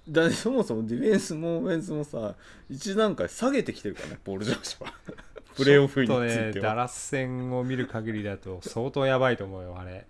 [0.08, 2.36] だそもそもディフェンスもオフェンスもさ
[2.70, 4.94] 一段階下げてきてるからねポール・ジョージは。
[5.08, 10.06] うプレーオフにつちょっといねダては、ラス戦を見る限りだと相当やばいと思うよあれ。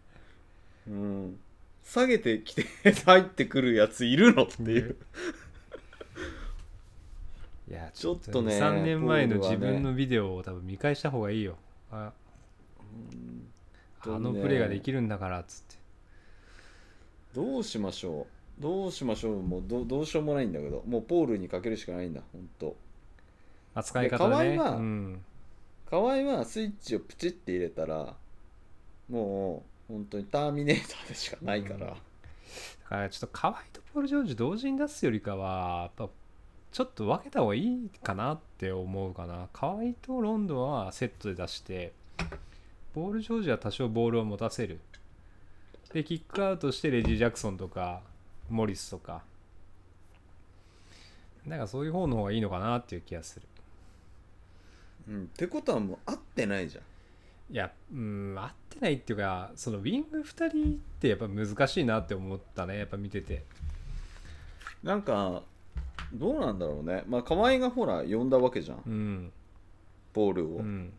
[0.87, 1.39] うん、
[1.83, 2.65] 下げてきて
[3.05, 4.95] 入ってくるやついるのっていう、
[7.69, 11.57] いやちょっとね3年前の自分のビデオを多分見返した方がいいよ。
[11.91, 12.11] あ
[14.03, 15.75] あのプレーができるんだからっつって。
[17.33, 18.27] どうしましょ
[18.59, 18.61] う。
[18.61, 19.41] どうしましょう。
[19.41, 20.83] もうどどうしようもないんだけど。
[20.87, 22.75] もうポールにかけるしかないんだ本当
[23.75, 24.49] 扱い方ね。
[24.49, 25.21] で河合はうん
[25.91, 28.15] 河合はスイッチをプチって入れたら
[29.09, 31.81] もう本当にターミネーターでしかないから、うん。
[31.81, 31.95] だ
[32.87, 36.09] からちょっと河合とポール・ジョージ同時に出すよりかはやっぱ
[36.71, 39.49] ちょっと分けた方がいいかなって思うかな。
[39.51, 41.91] 河合とロンドンはセットで出して
[42.95, 44.79] ポール・ジョージは多少ボールを持たせる。
[45.91, 48.01] でキックアウトしてレジー・ジャクソンとか
[48.49, 49.23] モリスとか。
[51.45, 53.45] なんかそういう方の方がいいのかなっていう気がする。
[55.07, 56.83] うん、ってことはもう合ってないじゃん。
[57.53, 63.43] いやうん合ってないっていうかそのウィング2人ってやっぱ難しいなって思ったねやっぱ見てて。
[64.83, 65.43] なんか
[66.13, 67.03] どうなんだろうね。
[67.07, 68.81] まあ河合がほら呼んだわけじゃん。
[68.85, 69.31] うん。
[70.13, 70.93] ポールを、うん。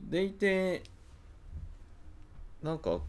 [0.00, 0.82] でいて
[2.62, 3.00] なんか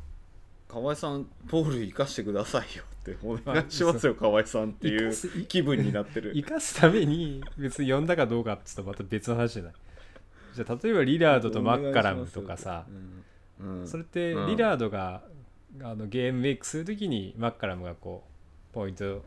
[0.68, 6.32] 河合さんポール生かしてくださいよってお願いしますよ河合さんっていう気分になってる。
[6.36, 9.74] 生かすために別に呼んだかどうかって言ったらまた別の話じゃない。
[10.56, 12.86] じゃあ例えばリラードとマッカラムとかさ
[13.60, 14.48] うん、うんそれってうん。
[14.48, 15.24] リラードが
[15.82, 18.24] あのゲームメイクするときにマッカラムがこ
[18.72, 19.24] うポイント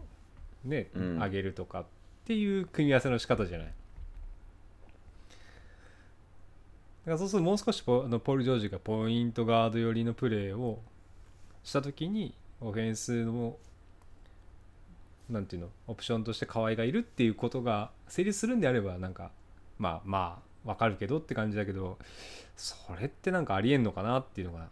[0.65, 1.19] ね、うん。
[1.23, 1.85] 上げるとかっ
[2.25, 3.67] ていう組み合わせの仕方じゃない？
[3.67, 3.77] だか
[7.13, 10.83] らそうするともう少しポあのポール・ジョージがポイントガード寄りのプレーを
[11.63, 13.57] したときにオフェンスの
[15.29, 19.33] なんていうのオプションとして河合がいるっていうことが成立するんであればなんか
[19.79, 21.99] まあまあわかるけどって感じだけど
[22.57, 24.69] それってなんかありえんのかなっていうのが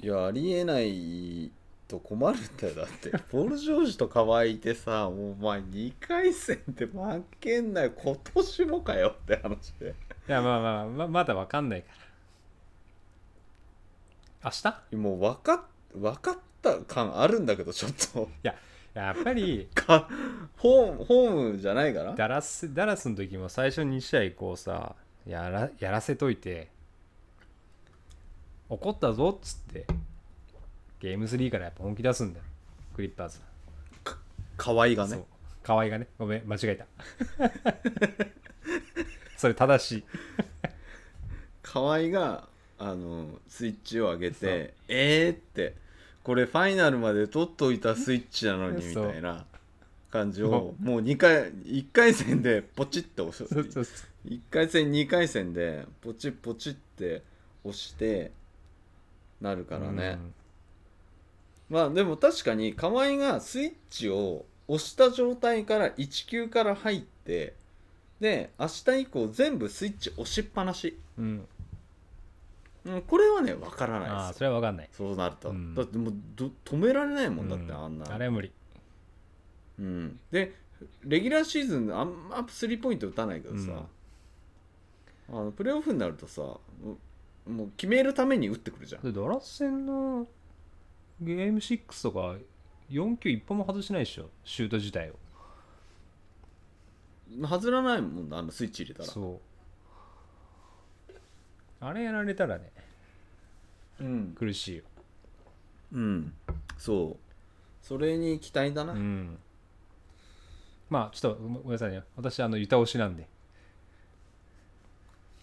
[0.00, 1.50] いやありえない
[1.88, 3.10] と困るんだよだって。
[3.30, 9.94] ポール・ジョージと河合いてさお前2回戦で負けんなよ今年もかよって話で。
[10.28, 12.05] いやまあまあままだわかんないから
[14.46, 14.52] 明
[14.92, 14.96] 日？
[14.96, 15.60] もう分かっ
[15.94, 18.28] 分かった感あるんだけどちょっと。
[18.94, 20.08] やっぱり か
[20.56, 22.14] ホームホームじゃないから？
[22.14, 24.94] ダラスダラスの時も最初2試合こうさ
[25.26, 26.70] やらやらせといて。
[28.68, 29.86] 怒ったぞっつって。
[30.98, 32.44] ゲーム3からやっぱ本気出すんだよ。
[32.94, 33.40] クリッパーズ。
[34.56, 35.22] 河合がね。
[35.62, 36.08] 河合がね。
[36.18, 36.86] ごめん間違えた。
[39.36, 40.04] それ正しい。
[41.62, 42.48] 河合が
[42.78, 45.74] あのスイッチを上げてえーって
[46.22, 49.46] これファイナルまで取っといたスイッチなのにみたいな
[50.10, 54.28] 感じそをもう2回1回戦でポチッと押すそうそうそう。
[54.28, 57.22] 1回戦2回戦でポチッポチって
[57.64, 58.32] 押して
[59.40, 60.18] なるからね、
[61.68, 67.54] まあでも確かに河合がスイッチを押した状態から1級から入って
[68.20, 71.46] で明日以降全部スイッチ押しっぱなし、うん、
[72.86, 74.38] うん、うん、これはね分からああないです。
[74.38, 74.88] それは分かんない。
[74.92, 75.74] そうなると、うん。
[75.74, 77.76] だってもうど止められないもんだって、うん。
[77.76, 78.14] あんな。
[78.14, 78.52] あれは無理。
[79.78, 80.54] うん、で
[81.04, 83.84] レギュラーシーズンあんまスリーポイント打たないけどさ、
[85.30, 86.60] あのプレーオフになるとさも
[87.46, 89.02] うもう決めるために打ってくるじゃん。
[89.02, 90.26] でドラッセンの
[91.20, 92.36] ゲーム6とか
[92.90, 94.30] 4球一本も外しないでしょ。
[94.44, 95.14] シュート自体を。
[97.46, 99.08] 外らないもんあのスイッチ入れたら。
[99.12, 99.40] そう
[101.80, 102.70] あれやられたらね
[104.00, 104.82] うん、苦しいよ。
[105.92, 106.32] うん、
[106.76, 107.16] そう。
[107.82, 109.38] それに期待だな、うん。
[110.90, 112.02] まあちょっとごめんなさいね。
[112.16, 113.26] 私あのユタ押しなんで。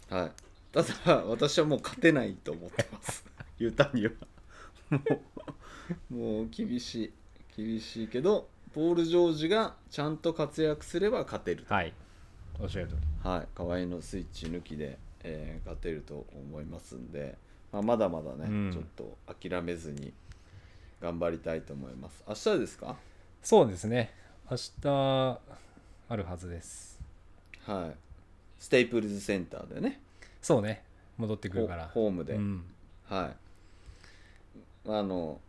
[0.10, 0.32] はい。
[0.72, 3.26] ただ私はもう勝てないと思ってます。
[3.58, 4.12] ユタには。
[4.90, 5.00] も
[6.12, 7.14] うもう厳しい。
[7.56, 11.94] 厳しいけどポール・ジョージがちゃんと活躍すれば勝てるはい。
[12.60, 13.02] おっしゃる通り。
[13.30, 13.48] はい。
[13.56, 17.38] 河合のスイッチ抜きで、えー勝てると思いますんで、
[17.72, 18.72] まあ、まだまだね、うん。
[18.72, 19.18] ちょっと
[19.50, 20.14] 諦めずに
[21.02, 22.24] 頑張りたいと思います。
[22.28, 22.98] 明日ですか？
[23.42, 24.14] そうですね。
[24.50, 25.40] 明日
[26.10, 27.00] あるはずです。
[27.66, 27.98] はい。
[28.60, 30.00] ステイプルズセンターでね。
[30.42, 30.84] そうね。
[31.18, 31.88] 戻ってくるから。
[31.88, 32.64] ホホームで、うん、
[33.08, 33.28] は
[34.86, 34.90] い。
[34.90, 35.40] あの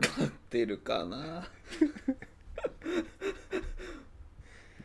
[0.00, 1.48] 勝ってるかな？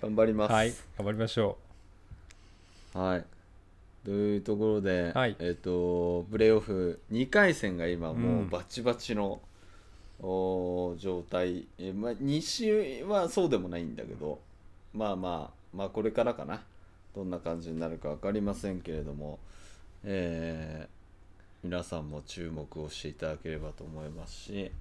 [0.01, 0.51] 頑張ります。
[0.53, 0.73] はい。
[0.97, 1.57] 頑張りましょ
[2.93, 3.25] はい
[4.07, 5.35] というところで、はい。
[5.39, 8.49] えっ、とプレーオフ2回戦が今もううん。
[8.49, 9.41] バチバチの、
[10.21, 14.39] おー状態、えまあ、西はそうでもないんだけど
[14.93, 16.63] まあまあまあこれからかな。
[17.13, 19.39] どんな感じになるか分かりませんけれども、
[20.05, 20.97] えー
[21.63, 24.71] 皆さんも注目をしていただければと思いますし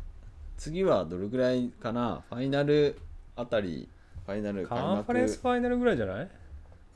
[0.59, 2.23] 次はどれぐらいかな？
[2.29, 2.97] ファイナル
[3.35, 3.89] あたり
[4.27, 6.29] ファイナルうカンファレンスファイナルぐらいじゃない？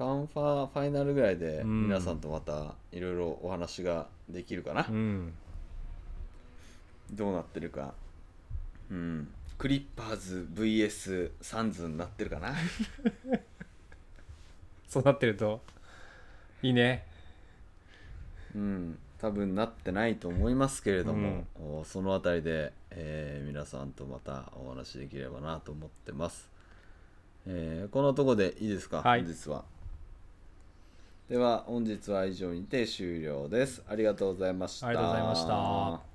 [0.01, 1.82] カンファファイナルぐらいでうん。
[1.82, 5.35] 皆さんとまたいろいろお話ができるかな、うん。
[7.12, 7.93] どうなってるか。
[8.90, 9.28] うん。
[9.59, 12.55] クリッパーズ VS サンズになってるかな。
[14.89, 15.60] そうなってると
[16.62, 17.06] いいね。
[18.55, 18.98] うん。
[19.18, 26.48] 多分なってないと思いますけれども、おそのあたりで、えー皆さんとまたお話できればなと思ってます、
[27.47, 29.24] えーこのとこでいいですか、はい。
[29.24, 29.66] 本日は
[31.31, 33.85] では本日は以上にて終了です。
[33.89, 34.89] ありがとうございました。
[34.89, 36.09] ありがとうございました。